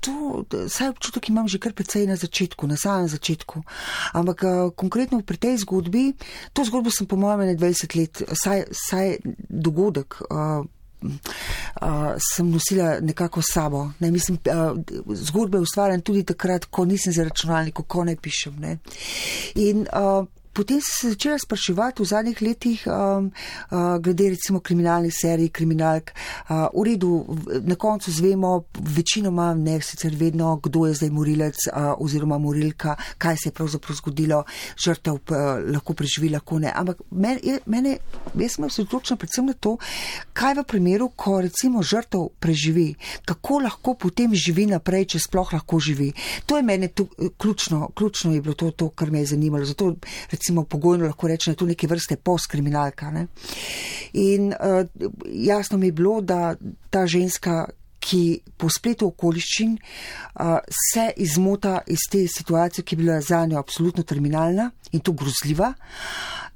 To, 0.05 0.45
saj 0.69 0.89
občutek 0.89 1.29
imam 1.29 1.49
že 1.49 1.59
kar 1.59 1.73
precej 1.73 2.05
na 2.07 2.17
začetku, 2.17 2.67
na 2.69 2.77
samem 2.77 3.09
začetku. 3.09 3.63
Ampak 4.13 4.45
uh, 4.45 4.51
konkretno 4.77 5.23
pri 5.25 5.41
tej 5.41 5.65
zgodbi, 5.65 6.13
to 6.53 6.65
zgodbo 6.65 6.93
sem 6.93 7.09
po 7.09 7.17
mojem 7.17 7.57
20 7.57 7.97
let, 7.97 8.23
saj, 8.37 8.69
saj 8.71 9.19
dogodek. 9.49 10.21
Uh, 10.29 10.69
Uh, 11.05 12.17
sem 12.17 12.49
nosila 12.49 12.97
nekako 13.01 13.43
sabo. 13.45 13.91
Ne, 14.01 14.09
mislim, 14.11 14.39
uh, 14.49 14.73
zgodbe 15.13 15.59
ustvarjam 15.61 16.01
tudi 16.01 16.23
takrat, 16.25 16.65
ko 16.65 16.85
nisem 16.89 17.13
za 17.13 17.27
računalnik, 17.29 17.77
ko 17.87 18.05
ne 18.09 18.17
pišem. 18.17 18.57
Ne. 18.57 18.79
In 19.55 19.85
uh, 19.93 20.25
Potem 20.55 20.79
sem 20.81 20.95
se 20.95 21.09
začela 21.11 21.39
spraševati 21.39 22.03
v 22.03 22.07
zadnjih 22.07 22.43
letih, 22.43 22.87
um, 22.87 23.27
uh, 23.27 23.99
glede 23.99 24.29
recimo 24.31 24.61
kriminalnih 24.61 25.11
serij, 25.11 25.51
kriminalk. 25.51 26.13
Uh, 26.49 26.71
v 26.71 26.85
redu, 26.87 27.27
na 27.67 27.75
koncu 27.75 28.13
zvemo, 28.13 28.65
večinoma 28.79 29.55
ne 29.55 29.81
sicer 29.83 30.15
vedno, 30.15 30.61
kdo 30.63 30.87
je 30.87 30.95
zdaj 30.95 31.11
morilec 31.11 31.59
uh, 31.67 31.99
oziroma 31.99 32.39
morilka, 32.39 32.95
kaj 33.19 33.37
se 33.37 33.49
je 33.49 33.53
pravzaprav 33.53 33.97
zgodilo, 33.99 34.45
žrtev 34.79 35.15
uh, 35.15 35.59
lahko 35.75 35.95
preživi, 35.99 36.31
lahko 36.31 36.59
ne. 36.63 36.71
Ampak 36.71 37.03
mene, 37.11 37.59
mene 37.67 37.97
jaz 38.39 38.55
sem 38.55 38.71
se 38.71 38.83
odločila 38.87 39.19
predvsem 39.19 39.51
na 39.51 39.57
to, 39.59 39.75
kaj 40.33 40.55
v 40.61 40.67
primeru, 40.71 41.11
ko 41.17 41.41
recimo 41.43 41.83
žrtev 41.83 42.29
preživi, 42.39 42.95
kako 43.27 43.59
lahko 43.67 43.97
potem 43.99 44.31
živi 44.39 44.69
naprej, 44.71 45.15
če 45.15 45.25
sploh 45.27 45.51
lahko 45.57 45.83
živi. 45.83 46.13
To 46.47 46.57
je 46.57 46.63
meni 46.63 46.89
tu, 46.95 47.09
ključno, 47.39 47.91
ključno 47.95 48.35
je 48.35 48.41
bilo 48.41 48.55
to, 48.55 48.71
to, 48.71 48.89
kar 48.95 49.11
me 49.11 49.25
je 49.25 49.35
zanimalo. 49.35 49.65
Zato, 49.67 49.95
pogojno 50.69 51.07
lahko 51.07 51.29
rečem, 51.29 51.51
da 51.51 51.55
je 51.55 51.57
to 51.57 51.67
neke 51.67 51.87
vrste 51.87 52.17
postkriminalka. 52.17 53.11
Ne? 53.11 53.27
In 54.13 54.53
uh, 54.53 54.87
jasno 55.25 55.79
mi 55.79 55.87
je 55.87 55.93
bilo, 55.93 56.21
da 56.21 56.55
ta 56.91 57.07
ženska, 57.07 57.65
ki 58.05 58.41
po 58.61 58.69
spletu 58.69 59.07
okoliščin 59.07 59.79
uh, 59.79 60.59
se 60.93 61.07
izmota 61.17 61.79
iz 61.87 62.05
te 62.11 62.27
situacije, 62.29 62.85
ki 62.85 62.95
je 62.95 62.99
bila 63.01 63.21
za 63.21 63.47
njo 63.47 63.59
absolutno 63.59 64.03
terminalna 64.03 64.71
in 64.93 65.01
to 65.01 65.13
grozljiva, 65.13 65.73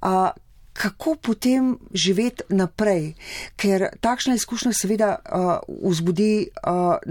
uh, 0.02 0.28
kako 0.78 1.16
potem 1.18 1.74
živeti 1.90 2.54
naprej, 2.54 3.14
ker 3.58 3.88
takšna 4.00 4.36
izkušnja 4.38 4.70
seveda 4.72 5.08
uh, 5.18 5.58
vzbudi 5.90 6.46
uh, 6.46 7.02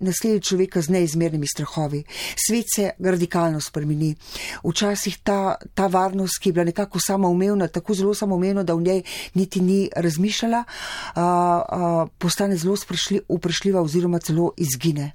naselje 0.00 0.40
človeka 0.44 0.82
z 0.84 0.92
neizmernimi 0.92 1.48
strahovi. 1.48 2.02
Svet 2.36 2.68
se 2.74 2.90
radikalno 2.98 3.60
spremeni. 3.60 4.12
Včasih 4.64 5.16
ta, 5.24 5.56
ta 5.74 5.86
varnost, 5.86 6.42
ki 6.42 6.52
je 6.52 6.52
bila 6.52 6.66
nekako 6.68 7.00
samoumevna, 7.00 7.70
tako 7.72 7.96
zelo 7.96 8.12
samoumevna, 8.14 8.66
da 8.68 8.76
v 8.76 8.84
njej 8.84 9.02
niti 9.34 9.64
ni 9.64 9.88
razmišljala, 9.96 10.64
uh, 10.66 11.22
uh, 11.22 12.08
postane 12.18 12.56
zelo 12.56 12.76
vprašljiva 13.28 13.80
oziroma 13.80 14.20
celo 14.20 14.52
izgine. 14.56 15.12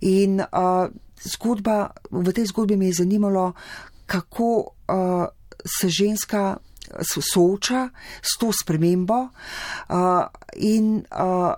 In 0.00 0.40
uh, 0.42 0.90
zgodba, 1.22 1.94
v 2.10 2.34
tej 2.34 2.50
zgodbi 2.50 2.76
me 2.76 2.90
je 2.90 2.98
zanimalo, 3.04 3.52
kako 4.06 4.74
uh, 4.90 5.30
se 5.62 5.88
ženska 5.88 6.58
sooča 7.00 7.88
s 8.22 8.38
to 8.40 8.52
spremembo 8.52 9.20
uh, 9.22 10.26
in 10.54 10.96
uh, 11.10 11.52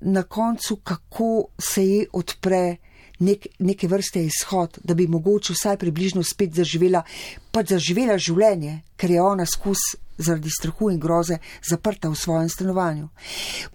na 0.00 0.22
koncu, 0.22 0.76
kako 0.76 1.48
se 1.58 1.84
ji 1.84 2.06
odpre 2.12 2.76
nek, 3.18 3.46
neke 3.58 3.88
vrste 3.88 4.24
izhod, 4.24 4.78
da 4.84 4.94
bi 4.94 5.06
mogoče 5.06 5.52
vsaj 5.52 5.76
približno 5.76 6.22
spet 6.22 6.54
zaživela, 6.54 7.02
pa 7.50 7.62
zaživela 7.62 8.18
življenje, 8.18 8.80
ker 8.96 9.10
je 9.10 9.22
ona 9.22 9.46
skus 9.46 9.78
zaradi 10.18 10.50
strahu 10.50 10.90
in 10.90 11.00
groze 11.00 11.38
zaprta 11.68 12.08
v 12.08 12.16
svojem 12.16 12.48
stanovanju. 12.48 13.08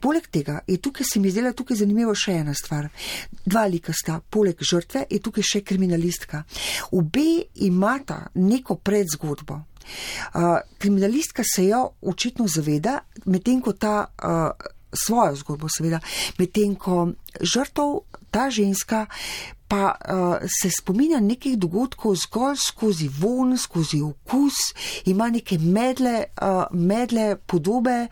Poleg 0.02 0.28
tega 0.34 0.60
je 0.68 0.78
tukaj 0.78 1.06
se 1.14 1.20
mi 1.20 1.30
zdela 1.32 1.54
tukaj 1.54 1.78
zanimivo 1.84 2.16
še 2.18 2.40
ena 2.42 2.54
stvar. 2.58 2.90
Dva 3.46 3.66
lika 3.70 3.94
sta, 3.94 4.20
poleg 4.30 4.58
žrtve 4.62 5.06
je 5.10 5.20
tukaj 5.22 5.46
še 5.46 5.62
kriminalistka. 5.62 6.44
Obe 6.98 7.46
imata 7.62 8.24
neko 8.36 8.76
predzgodbo. 8.82 9.62
Uh, 10.34 10.60
kriminalistka 10.78 11.44
se 11.56 11.65
jo 11.67 11.89
očitno 12.02 12.48
zaveda, 12.48 13.00
medtem 13.26 13.62
ko 13.62 13.74
ta 13.74 14.06
uh, 14.24 14.52
svojo 14.94 15.36
zgodbo, 15.36 15.70
seveda, 15.70 16.00
medtem 16.38 16.76
ko 16.76 17.12
žrtov, 17.41 18.02
ta 18.32 18.50
ženska, 18.50 19.06
pa 19.67 19.96
uh, 19.96 20.48
se 20.62 20.70
spominja 20.72 21.20
nekih 21.20 21.58
dogodkov 21.58 22.15
zgolj 22.26 22.58
skozi 22.60 23.08
von, 23.08 23.58
skozi 23.58 24.02
okus, 24.04 24.54
ima 25.06 25.30
neke 25.30 25.58
medle, 25.58 26.26
uh, 26.41 26.65
medle 26.72 27.36
podobe. 27.36 28.08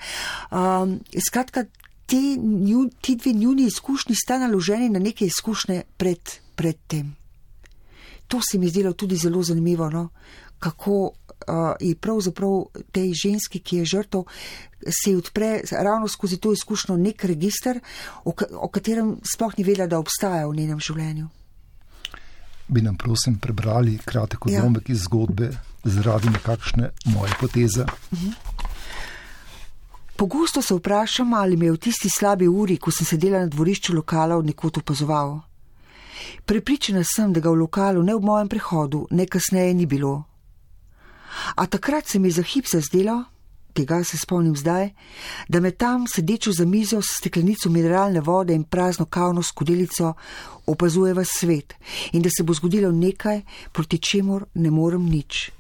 Um, 0.51 0.99
skratka, 1.27 1.65
ti, 2.05 2.37
nju, 2.39 2.89
ti 3.01 3.15
dve 3.15 3.33
njuni 3.33 3.63
izkušnji 3.63 4.15
sta 4.15 4.39
naloženi 4.39 4.89
na 4.89 4.99
neke 4.99 5.25
izkušnje 5.25 5.83
pred, 5.97 6.31
pred 6.55 6.77
tem. 6.87 7.15
To 8.27 8.39
se 8.41 8.57
mi 8.57 8.65
je 8.65 8.69
zdelo 8.69 8.93
tudi 8.93 9.15
zelo 9.15 9.43
zanimivo, 9.43 9.89
no? 9.89 10.09
kako 10.59 11.11
je 11.79 11.95
pravzaprav 11.95 12.65
tej 12.91 13.13
ženski, 13.13 13.59
ki 13.59 13.81
je 13.81 13.85
žrtov, 13.85 14.25
se 14.85 15.15
odpre 15.17 15.61
ravno 15.71 16.07
skozi 16.07 16.37
to 16.37 16.53
izkušnjo 16.53 16.97
nek 16.97 17.23
register, 17.23 17.79
o, 18.23 18.33
o 18.53 18.67
katerem 18.67 19.17
sploh 19.23 19.57
ni 19.57 19.63
vedela, 19.63 19.87
da 19.87 19.99
obstaja 19.99 20.47
v 20.47 20.55
njenem 20.55 20.79
življenju. 20.79 21.27
Bi 22.69 22.81
nam 22.85 22.97
prosim 22.97 23.39
prebrali 23.41 23.97
kratek 24.05 24.45
odlomek 24.45 24.89
ja. 24.89 24.93
iz 24.93 25.07
zgodbe 25.07 25.51
zaradi 25.83 26.29
nekakšne 26.29 26.91
moje 27.05 27.33
poteze. 27.39 27.85
Mhm. 28.13 28.31
Pogosto 30.19 30.61
se 30.61 30.75
vprašam, 30.75 31.33
ali 31.33 31.57
me 31.57 31.65
je 31.65 31.71
v 31.71 31.77
tisti 31.77 32.09
slabi 32.11 32.47
uri, 32.47 32.75
ko 32.77 32.91
sem 32.91 33.07
sedela 33.07 33.39
na 33.39 33.47
dvorišču 33.47 33.93
lokala, 33.95 34.41
nekot 34.43 34.77
opazoval. 34.77 35.39
Prepričana 36.45 37.03
sem, 37.07 37.33
da 37.33 37.39
ga 37.39 37.49
v 37.49 37.61
lokalu 37.61 38.03
ne 38.03 38.15
v 38.15 38.25
mojem 38.27 38.49
prehodu, 38.51 39.05
ne 39.11 39.25
kasneje 39.25 39.73
ni 39.73 39.85
bilo. 39.85 40.25
A 41.55 41.65
takrat 41.65 42.07
se 42.07 42.19
mi 42.19 42.31
za 42.31 42.43
hip 42.43 42.65
zazdelo, 42.71 43.23
tega 43.73 44.03
se 44.03 44.17
spomnim 44.17 44.55
zdaj, 44.55 44.89
da 45.47 45.59
me 45.59 45.71
tam 45.71 46.07
sedečo 46.07 46.51
za 46.51 46.65
mizo 46.65 47.01
s 47.01 47.17
steklenico 47.17 47.69
mineralne 47.69 48.21
vode 48.21 48.53
in 48.53 48.63
prazno 48.63 49.05
kavno 49.05 49.43
skodelico 49.43 50.13
opazuje 50.65 51.13
v 51.13 51.25
svet 51.25 51.73
in 52.11 52.21
da 52.21 52.29
se 52.29 52.43
bo 52.43 52.53
zgodilo 52.53 52.91
nekaj, 52.91 53.41
proti 53.71 53.97
čemur 53.97 54.45
ne 54.53 54.71
morem 54.71 55.05
nič. 55.05 55.51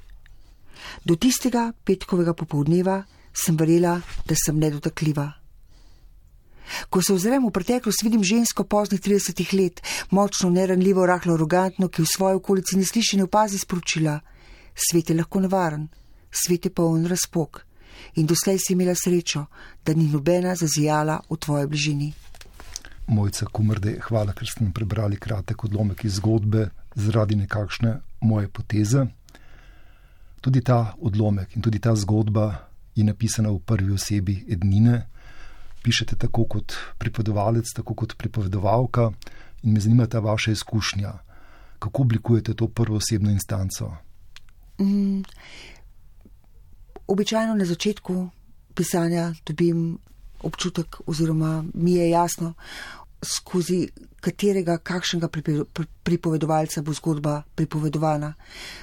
Do 1.05 1.15
tistega 1.15 1.71
petkovega 1.83 2.33
popovdneva 2.33 3.03
sem 3.33 3.57
verjela, 3.57 4.01
da 4.25 4.35
sem 4.35 4.57
nedotakljiva. 4.57 5.31
Ko 6.89 7.01
se 7.01 7.13
ozrem 7.13 7.45
v 7.47 7.51
preteklost, 7.51 8.03
vidim 8.03 8.23
žensko 8.23 8.63
poznih 8.63 9.01
30 9.01 9.53
let, 9.57 9.81
močno, 10.11 10.49
neranljivo, 10.49 11.05
rahlo, 11.05 11.33
arogantno, 11.33 11.87
ki 11.89 12.03
v 12.03 12.11
svoji 12.15 12.35
okolici 12.35 12.77
ne 12.77 12.85
sliši 12.85 13.17
in 13.17 13.25
opazi 13.25 13.57
sporočila 13.57 14.19
svet 14.79 15.09
je 15.09 15.15
lahko 15.15 15.39
nevaren, 15.39 15.87
svet 16.31 16.65
je 16.65 16.73
poln 16.73 17.05
razpok 17.05 17.65
in 18.15 18.25
doslej 18.25 18.57
si 18.57 18.73
imela 18.73 18.95
srečo, 18.95 19.45
da 19.85 19.93
ni 19.93 20.07
nobena 20.07 20.55
zazijala 20.55 21.19
v 21.29 21.37
tvoji 21.37 21.67
bližini. 21.67 22.13
Mojca 23.07 23.45
Kumrde, 23.45 23.97
hvala, 24.05 24.33
ker 24.33 24.47
ste 24.47 24.63
nam 24.63 24.73
prebrali 24.73 25.17
kratek 25.17 25.63
odlomek 25.63 26.03
iz 26.05 26.19
zgodbe 26.21 26.69
zaradi 26.95 27.35
nekakšne 27.35 27.95
moje 28.21 28.47
poteze. 28.47 29.05
Tudi 30.41 30.61
ta 30.61 30.93
odlomek 31.01 31.55
in 31.55 31.61
tudi 31.61 31.79
ta 31.79 31.95
zgodba 31.95 32.69
je 32.95 33.03
napisana 33.03 33.49
v 33.49 33.59
prvi 33.59 33.93
osebi 33.93 34.45
Ednine. 34.49 35.07
Pišete 35.83 36.15
tako 36.15 36.45
kot 36.45 36.75
pripovedovalec, 36.99 37.73
tako 37.75 37.95
kot 37.95 38.15
pripovedovalka 38.17 39.11
in 39.63 39.73
me 39.73 39.79
zanima 39.79 40.07
ta 40.07 40.19
vaša 40.19 40.51
izkušnja. 40.51 41.13
Kako 41.79 42.01
oblikujete 42.01 42.53
to 42.53 42.67
prvo 42.67 42.95
osebno 42.95 43.31
instanco? 43.31 44.08
Mm, 44.79 45.23
običajno 47.07 47.55
na 47.55 47.65
začetku 47.65 48.29
pisanja 48.73 49.33
dobim 49.45 49.97
občutek, 50.41 51.01
oziroma 51.05 51.63
mi 51.73 51.93
je 51.93 52.09
jasno, 52.09 52.53
skozi 53.21 53.87
katerega, 54.19 54.77
kakšnega 54.83 55.29
pripovedovalca 56.03 56.83
bo 56.83 56.93
zgodba 56.93 57.41
pripovedovana. 57.55 58.33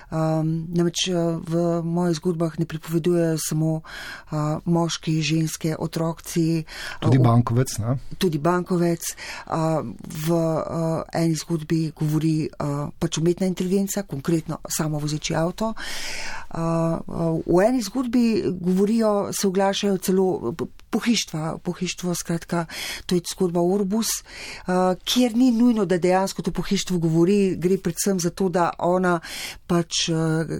Um, 0.08 0.70
namreč 0.72 1.08
uh, 1.10 1.36
v 1.42 1.82
mojih 1.84 2.16
zgodbah 2.16 2.56
ne 2.58 2.66
pripovedujejo 2.68 3.36
samo 3.42 3.72
uh, 3.80 4.62
moški, 4.64 5.18
ženske, 5.22 5.74
otroci. 5.78 6.64
Tudi 7.02 7.18
bankovec. 7.20 7.76
Ne? 7.82 7.96
Tudi 8.18 8.40
bankovec. 8.40 9.02
Uh, 9.46 9.82
v 10.06 10.28
uh, 10.32 11.04
eni 11.12 11.36
zgodbi 11.36 11.90
govori 11.96 12.48
uh, 12.48 12.88
pač 12.96 13.20
umetna 13.20 13.50
inteligenca, 13.50 14.06
konkretno 14.08 14.62
samo 14.68 15.02
vozeči 15.02 15.36
avto. 15.36 15.74
Uh, 15.74 17.02
uh, 17.04 17.40
v 17.44 17.66
eni 17.66 17.82
zgodbi 17.84 18.44
govorijo, 18.56 19.32
se 19.36 19.48
oglašajo 19.48 19.98
celo 19.98 20.54
pohištva, 20.96 21.58
pohištvo, 21.64 22.14
skratka, 22.14 22.66
to 23.06 23.14
je 23.14 23.24
zgodba 23.32 23.60
Orbus, 23.62 24.08
uh, 24.16 24.96
kjer 25.04 25.36
ni 25.36 25.50
nujno, 25.52 25.84
da 25.84 25.98
dejansko 25.98 26.42
to 26.42 26.52
pohištvo 26.52 26.98
govori, 26.98 27.56
gre 27.56 27.78
predvsem 27.78 28.20
za 28.20 28.30
to, 28.30 28.48
da 28.48 28.70
ona 28.78 29.20
pač 29.66 29.86
pač 29.86 30.10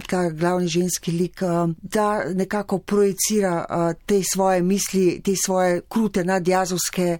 ta 0.07 0.29
glavni 0.29 0.67
ženski 0.67 1.11
lik, 1.11 1.41
eh, 1.41 1.73
da 1.81 2.23
nekako 2.33 2.79
projicira 2.79 3.65
eh, 3.69 3.93
te 4.05 4.21
svoje 4.33 4.61
misli, 4.61 5.21
te 5.21 5.35
svoje 5.35 5.81
krute 5.89 6.23
nadjazovske 6.23 7.17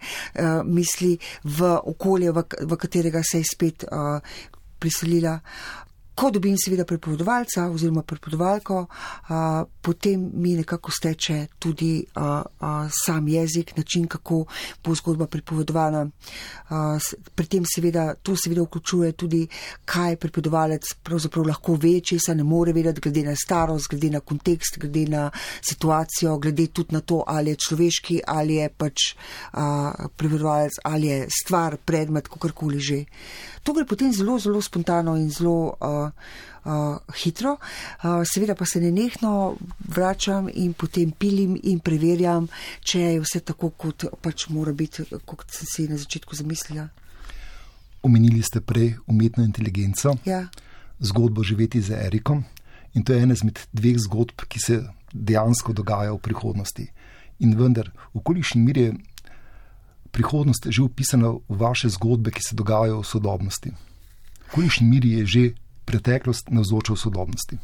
misli 0.65 1.17
v 1.43 1.77
okolje, 1.83 2.31
v 2.61 2.77
katerega 2.77 3.21
se 3.23 3.39
je 3.39 3.43
spet 3.43 3.85
priselila. 4.79 5.39
Ko 6.17 6.31
dobim 6.33 6.55
seveda 6.57 6.81
prepovedovalca 6.85 7.67
oziroma 7.69 8.01
prepovedovalko, 8.01 8.79
potem 9.81 10.23
mi 10.33 10.55
nekako 10.57 10.91
steče 10.91 11.35
tudi 11.59 11.91
a, 12.15 12.41
a, 12.59 12.87
sam 12.91 13.27
jezik, 13.27 13.75
način, 13.77 14.07
kako 14.07 14.45
bo 14.83 14.95
zgodba 14.95 15.27
prepovedovana. 15.27 16.07
A, 16.69 16.97
pri 17.35 17.45
tem 17.45 17.67
seveda, 17.75 18.15
to 18.15 18.33
seveda 18.35 18.65
vključuje 18.65 19.11
tudi, 19.11 19.43
kaj 19.85 20.17
prepovedovalec 20.17 20.89
pravzaprav 21.03 21.45
lahko 21.51 21.77
ve, 21.77 21.99
če 22.01 22.17
se 22.25 22.35
ne 22.35 22.43
more 22.43 22.73
vedeti, 22.73 23.03
glede 23.05 23.23
na 23.29 23.35
starost, 23.37 23.91
glede 23.93 24.09
na 24.17 24.19
kontekst, 24.19 24.81
glede 24.81 25.05
na 25.13 25.29
situacijo, 25.61 26.39
glede 26.41 26.67
tudi 26.67 26.97
na 26.97 27.01
to, 27.01 27.21
ali 27.27 27.53
je 27.53 27.61
človeški, 27.67 28.21
ali 28.27 28.57
je 28.57 28.71
pač 28.73 29.11
prepovedovalec, 29.53 30.81
ali 30.83 31.13
je 31.13 31.21
stvar, 31.43 31.77
predmet, 31.77 32.27
kakorkoli 32.27 32.79
že. 32.81 33.03
To 33.67 33.73
gre 33.75 33.85
potem 33.85 34.13
zelo, 34.15 34.39
zelo 34.39 34.61
spontano 34.63 35.17
in 35.19 35.29
zelo 35.29 35.75
uh, 35.75 36.06
uh, 36.11 36.97
hitro. 37.15 37.57
Uh, 37.57 38.23
seveda 38.25 38.55
pa 38.55 38.65
se 38.65 38.81
nenehno 38.81 39.55
vračam 39.87 40.49
in 40.53 40.73
potem 40.73 41.11
pilim 41.11 41.57
in 41.63 41.79
preverjam, 41.79 42.47
če 42.81 42.99
je 42.99 43.23
vse 43.23 43.43
tako, 43.51 43.69
kot 43.69 44.07
pač 44.21 44.47
mora 44.49 44.73
biti, 44.73 45.05
kot 45.25 45.45
sem 45.51 45.71
si 45.73 45.87
na 45.89 45.97
začetku 45.97 46.35
zamislila. 46.35 46.87
Omenili 48.03 48.43
ste 48.43 48.61
prej 48.61 48.95
umetno 49.07 49.43
inteligenco, 49.43 50.17
ja. 50.25 50.45
zgodbo 50.99 51.43
živeti 51.43 51.81
z 51.81 51.97
Erikom 52.05 52.43
in 52.93 53.03
to 53.03 53.13
je 53.13 53.23
ena 53.23 53.33
izmed 53.33 53.59
dveh 53.73 53.97
zgodb, 53.99 54.45
ki 54.49 54.59
se 54.59 54.77
dejansko 55.13 55.73
dogajajo 55.73 56.17
v 56.17 56.23
prihodnosti. 56.25 56.85
In 57.39 57.53
vendar, 57.57 57.91
v 58.13 58.23
kolikšni 58.25 58.61
miri 58.61 58.81
je 58.81 58.95
prihodnost 60.11 60.69
že 60.69 60.81
upisana 60.81 61.29
v 61.29 61.57
vaše 61.57 61.89
zgodbe, 61.93 62.31
ki 62.31 62.41
se 62.41 62.55
dogajajo 62.55 63.01
v 63.01 63.07
sodobnosti? 63.07 63.69
V 64.47 64.51
kolikšni 64.55 64.87
miri 64.87 65.21
je 65.21 65.25
že 65.25 65.43
preteklost 65.87 66.51
navzoča 66.51 66.93
v 66.93 66.99
sodobnosti? 66.99 67.57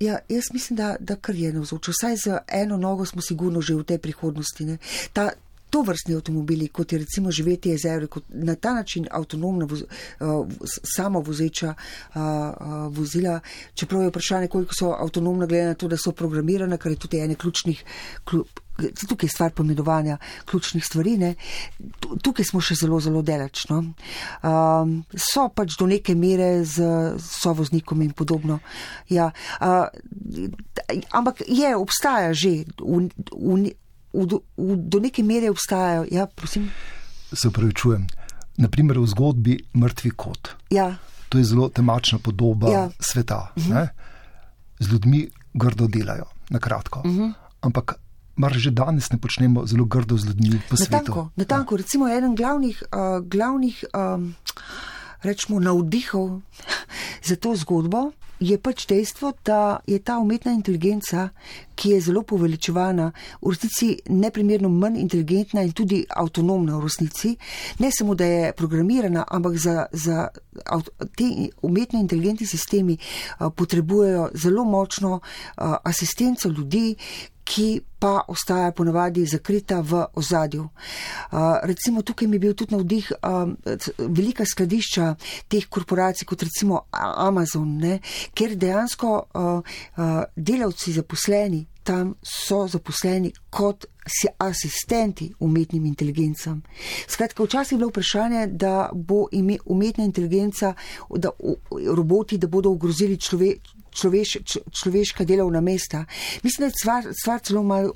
Ja, 0.00 0.18
jaz 0.28 0.52
mislim, 0.52 0.76
da, 0.76 0.96
da 1.00 1.16
kar 1.16 1.34
je 1.34 1.52
navzoča. 1.52 1.90
Vsaj 1.90 2.16
za 2.16 2.38
eno 2.48 2.76
nogo 2.76 3.04
smo 3.04 3.22
sigurno 3.22 3.60
že 3.60 3.74
v 3.74 3.84
tej 3.84 3.98
prihodnosti. 3.98 4.76
Ta, 5.12 5.30
to 5.70 5.82
vrstni 5.82 6.14
avtomobili, 6.14 6.68
kot 6.68 6.92
je 6.92 6.98
recimo 6.98 7.30
živeti 7.30 7.72
jezero, 7.72 8.06
kot 8.08 8.24
na 8.28 8.54
ta 8.54 8.74
način 8.74 9.08
avtonomna, 9.10 9.66
voz, 9.66 9.82
uh, 9.82 10.46
samo 10.96 11.20
vozeča 11.20 11.74
uh, 11.74 12.14
uh, 12.14 12.96
vozila, 12.96 13.40
čeprav 13.74 14.02
je 14.02 14.08
vprašanje, 14.08 14.48
koliko 14.48 14.74
so 14.78 14.92
avtonomna, 14.98 15.46
glede 15.46 15.64
na 15.64 15.74
to, 15.74 15.88
da 15.88 15.96
so 15.96 16.12
programirane, 16.12 16.78
kar 16.78 16.92
je 16.92 16.98
tudi 16.98 17.18
ene 17.18 17.34
ključnih. 17.34 17.84
Klub, 18.24 18.46
Tukaj 18.76 19.26
je 19.26 19.32
stvar 19.32 19.50
pomedovanja 19.50 20.18
ključnih 20.44 20.84
stvari. 20.84 21.16
Ne. 21.16 21.34
Tukaj 22.22 22.44
smo 22.44 22.60
še 22.60 22.74
zelo, 22.74 23.00
zelo 23.00 23.22
dalečno. 23.22 23.78
Um, 24.42 25.04
so 25.12 25.48
pač 25.48 25.78
do 25.78 25.86
neke 25.86 26.14
mere 26.14 26.64
z 26.64 27.16
sovoznikom 27.22 28.02
in 28.02 28.12
podobno. 28.12 28.58
Ja, 29.08 29.30
uh, 29.60 29.88
ampak 31.10 31.42
je, 31.48 31.76
obstaja 31.76 32.34
že 32.34 32.64
v, 32.80 33.08
v, 33.32 33.72
v, 34.12 34.40
v, 34.56 34.76
do 34.76 35.00
neke 35.00 35.24
mere 35.24 35.50
obstajajo. 35.50 36.06
Ja, 36.10 36.28
Se 37.32 37.48
upravičujem. 37.48 38.06
Naprimer 38.56 38.98
v 38.98 39.06
zgodbi 39.06 39.58
Mrtvi 39.76 40.10
kot. 40.16 40.56
Ja. 40.72 40.96
To 41.28 41.38
je 41.38 41.44
zelo 41.44 41.68
temačna 41.68 42.18
podoba 42.18 42.70
ja. 42.70 42.84
sveta. 43.00 43.52
Uh 43.56 43.62
mhm. 43.62 43.72
-huh. 43.72 43.88
Z 44.78 44.92
ljudmi 44.92 45.28
grdo 45.54 45.86
delajo, 45.88 46.24
na 46.50 46.58
kratko. 46.58 47.00
Uh 47.00 47.06
mhm. 47.06 47.22
-huh. 47.22 47.32
Ampak 47.60 47.94
mar 48.36 48.52
že 48.52 48.70
danes 48.70 49.10
ne 49.12 49.18
počnemo 49.18 49.66
zelo 49.66 49.84
grdo 49.84 50.16
z 50.16 50.26
ljudmi 50.26 50.60
po 50.68 50.76
svetu. 50.76 50.92
Natanko, 50.92 51.30
natanko. 51.36 51.74
Ja. 51.74 51.78
recimo 51.78 52.08
eden 52.08 52.36
glavnih, 52.36 52.82
uh, 52.92 53.24
glavnih 53.24 53.84
um, 53.94 54.34
rečemo, 55.22 55.60
navdihov 55.60 56.40
za 57.28 57.36
to 57.36 57.56
zgodbo 57.56 58.12
je 58.40 58.58
pač 58.58 58.86
dejstvo, 58.86 59.32
da 59.44 59.80
je 59.86 59.98
ta 59.98 60.18
umetna 60.18 60.52
inteligenca, 60.52 61.28
ki 61.74 61.90
je 61.90 62.00
zelo 62.00 62.22
poveličevana, 62.22 63.10
v 63.40 63.52
resnici 63.52 63.88
neprimerno 64.08 64.68
manj 64.68 64.98
inteligentna 65.00 65.62
in 65.64 65.72
tudi 65.72 66.02
avtonomna 66.08 66.76
v 66.76 66.84
resnici. 66.84 67.36
Ne 67.78 67.90
samo, 67.92 68.14
da 68.14 68.24
je 68.24 68.52
programirana, 68.52 69.24
ampak 69.28 69.56
za, 69.56 69.86
za 69.92 70.28
te 71.16 71.48
umetne 71.62 72.00
inteligentni 72.00 72.46
sistemi 72.46 72.98
potrebujejo 73.38 74.30
zelo 74.34 74.64
močno 74.64 75.20
asistenco 75.56 76.48
ljudi, 76.48 76.96
ki 77.46 77.80
pa 77.98 78.24
ostaja 78.28 78.72
ponavadi 78.74 79.24
zakrita 79.26 79.80
v 79.80 80.02
ozadju. 80.18 80.64
Uh, 80.66 81.38
recimo 81.62 82.02
tukaj 82.02 82.28
mi 82.28 82.36
je 82.36 82.42
bil 82.42 82.54
tudi 82.54 82.74
navdih 82.74 83.12
um, 83.22 83.56
velika 83.98 84.44
skladišča 84.44 85.14
teh 85.48 85.68
korporacij, 85.70 86.26
kot 86.26 86.42
recimo 86.42 86.82
Amazon, 86.90 87.78
ne, 87.78 88.00
ker 88.34 88.56
dejansko 88.58 89.14
uh, 89.14 89.62
uh, 89.62 90.22
delavci 90.36 90.92
zaposleni 90.98 91.64
tam 91.86 92.14
so 92.22 92.66
zaposleni 92.66 93.30
kot 93.50 93.86
asistenti 94.38 95.32
umetnim 95.40 95.86
inteligencam. 95.86 96.62
Skratka, 97.08 97.44
včasih 97.44 97.72
je 97.72 97.78
bilo 97.78 97.88
vprašanje, 97.88 98.46
da 98.46 98.90
bo 98.92 99.26
ime 99.32 99.58
umetna 99.64 100.04
inteligenca, 100.04 100.74
da 101.10 101.30
roboti, 101.94 102.38
da 102.38 102.46
bodo 102.46 102.70
ogrozili 102.70 103.20
človek 103.20 103.75
človeš, 103.96 104.36
človeška 104.70 105.24
delovna 105.24 105.60
mesta. 105.60 106.04
Mislim, 106.42 106.66
da 106.66 106.66
je 106.66 106.78
stvar, 106.80 107.06
stvar 107.22 107.40
celo 107.40 107.62
malo 107.62 107.92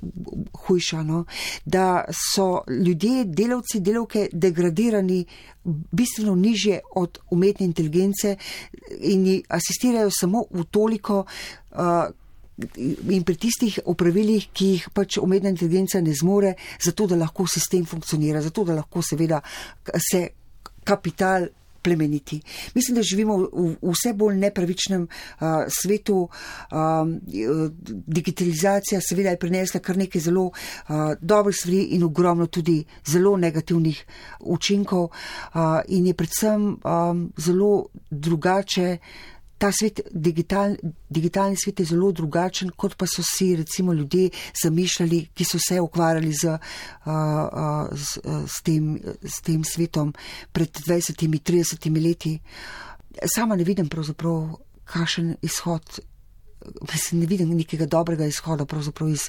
hujša, 0.67 1.03
no? 1.03 1.25
da 1.65 2.05
so 2.35 2.63
ljudje, 2.87 3.25
delavci, 3.25 3.81
delavke 3.81 4.29
degradirani 4.33 5.25
bistveno 5.65 6.35
nižje 6.35 6.81
od 6.97 7.19
umetne 7.31 7.67
inteligence 7.67 8.37
in 9.01 9.27
ji 9.27 9.43
asistirajo 9.49 10.11
samo 10.21 10.45
v 10.51 10.65
toliko. 10.71 11.25
Uh, 11.71 12.09
In 13.09 13.25
pri 13.25 13.39
tistih 13.41 13.79
opravilih, 13.89 14.51
ki 14.53 14.67
jih 14.75 14.83
pač 14.93 15.17
umetna 15.17 15.49
inteligenca 15.49 16.01
ne 16.05 16.13
zmore, 16.13 16.51
zato 16.85 17.07
da 17.09 17.17
lahko 17.17 17.47
sistem 17.49 17.87
funkcionira, 17.89 18.43
zato 18.45 18.67
da 18.69 18.75
lahko 18.77 19.01
seveda 19.01 19.41
se 19.97 20.27
kapital 20.85 21.47
plemeniti. 21.83 22.41
Mislim, 22.75 22.95
da 22.95 23.03
živimo 23.03 23.37
v, 23.37 23.49
v 23.83 23.93
vse 23.93 24.13
bolj 24.15 24.37
nepravičnem 24.37 25.03
uh, 25.03 25.47
svetu. 25.69 26.29
Um, 26.71 27.21
digitalizacija 28.07 29.01
seveda 29.01 29.31
je 29.31 29.39
prinesla 29.39 29.81
kar 29.81 29.97
nekaj 29.97 30.21
zelo 30.21 30.45
uh, 30.45 30.55
dobrih 31.21 31.57
stvari 31.57 31.83
in 31.97 32.05
ogromno 32.05 32.47
tudi 32.47 32.85
zelo 33.07 33.37
negativnih 33.37 34.05
učinkov 34.41 35.05
uh, 35.05 35.81
in 35.89 36.07
je 36.07 36.15
predvsem 36.15 36.77
um, 36.85 37.33
zelo 37.37 37.87
drugače 38.11 38.99
ta 39.61 39.69
svet, 39.73 40.01
digital, 40.11 40.77
digitalni 41.09 41.57
svet 41.57 41.81
je 41.81 41.91
zelo 41.93 42.09
drugačen, 42.17 42.71
kot 42.77 42.95
pa 42.97 43.05
so 43.07 43.23
si 43.27 43.53
recimo 43.57 43.93
ljudje 43.93 44.31
zamišljali, 44.63 45.19
ki 45.37 45.45
so 45.45 45.61
se 45.61 45.81
ukvarjali 45.81 46.33
z, 46.33 46.55
uh, 46.55 47.13
uh, 47.13 47.93
z, 47.93 48.23
z, 48.47 48.63
tem, 48.65 48.89
z 49.21 49.43
tem 49.45 49.65
svetom 49.65 50.15
pred 50.53 50.81
20-30 50.89 52.01
leti. 52.01 52.39
Sama 53.35 53.57
ne 53.57 53.69
vidim 53.69 53.89
pravzaprav, 53.93 54.57
kakšen 54.89 55.35
izhod, 55.43 56.01
mislim, 56.81 57.21
ne 57.21 57.27
vidim 57.27 57.53
nekega 57.57 57.87
dobrega 57.87 58.27
izhoda 58.27 58.65
pravzaprav 58.65 59.13
iz 59.13 59.29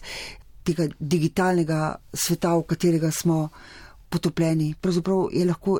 tega 0.64 0.88
digitalnega 1.00 1.96
sveta, 2.14 2.56
v 2.56 2.68
katerega 2.72 3.12
smo. 3.12 3.50
Potopljeni. 4.12 4.74
Pravzaprav 4.76 5.30
je 5.32 5.46
lahko, 5.48 5.78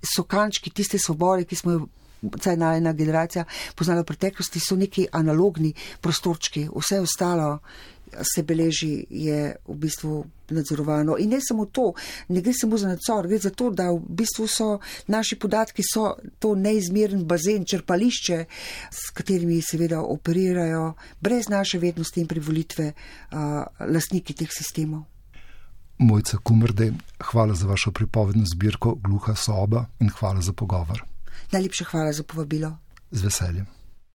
so 0.00 0.22
kančki 0.24 0.70
tiste 0.72 0.96
svobode, 0.96 1.44
ki 1.44 1.56
smo 1.60 1.74
jo 1.74 1.80
vsaj 2.22 2.56
najna 2.56 2.92
generacija 2.92 3.44
poznala 3.74 4.02
v 4.02 4.10
preteklosti, 4.12 4.60
so 4.60 4.76
neki 4.76 5.06
analogni 5.12 5.72
prostorčki, 6.00 6.68
vse 6.74 7.00
ostalo 7.00 7.58
se 8.34 8.42
beleži, 8.42 9.04
je 9.10 9.56
v 9.68 9.74
bistvu 9.74 10.24
nadzorovano. 10.50 11.16
In 11.18 11.30
ne 11.30 11.40
samo 11.40 11.66
to, 11.66 11.92
ne 12.28 12.40
gre 12.40 12.52
samo 12.56 12.78
za 12.78 12.88
nadzor, 12.88 13.28
gre 13.28 13.38
za 13.38 13.50
to, 13.50 13.70
da 13.70 13.90
v 13.92 14.00
bistvu 14.00 14.46
so 14.48 14.68
naši 15.06 15.38
podatki 15.38 15.82
so 15.84 16.14
to 16.38 16.54
neizmeren 16.54 17.24
bazen, 17.28 17.64
črpališče, 17.64 18.44
s 18.90 19.10
katerimi 19.14 19.60
seveda 19.62 20.00
operirajo 20.00 20.94
brez 21.20 21.48
naše 21.48 21.78
vednosti 21.78 22.20
in 22.20 22.26
privolitve 22.26 22.92
uh, 22.92 23.38
lastniki 23.86 24.34
teh 24.34 24.50
sistemov. 24.52 25.04
Mojca 25.98 26.38
Kumrde, 26.42 26.92
hvala 27.32 27.54
za 27.54 27.66
vašo 27.66 27.90
pripovedno 27.90 28.44
zbirko 28.46 28.94
Gluha 28.94 29.34
soba 29.34 29.86
in 30.00 30.10
hvala 30.10 30.40
za 30.40 30.52
pogovor. 30.52 31.02
Najlepša 31.52 31.84
hvala 31.84 32.12
za 32.12 32.22
povabilo. 32.22 32.76
Z 33.10 33.24
veseljem. 33.24 33.77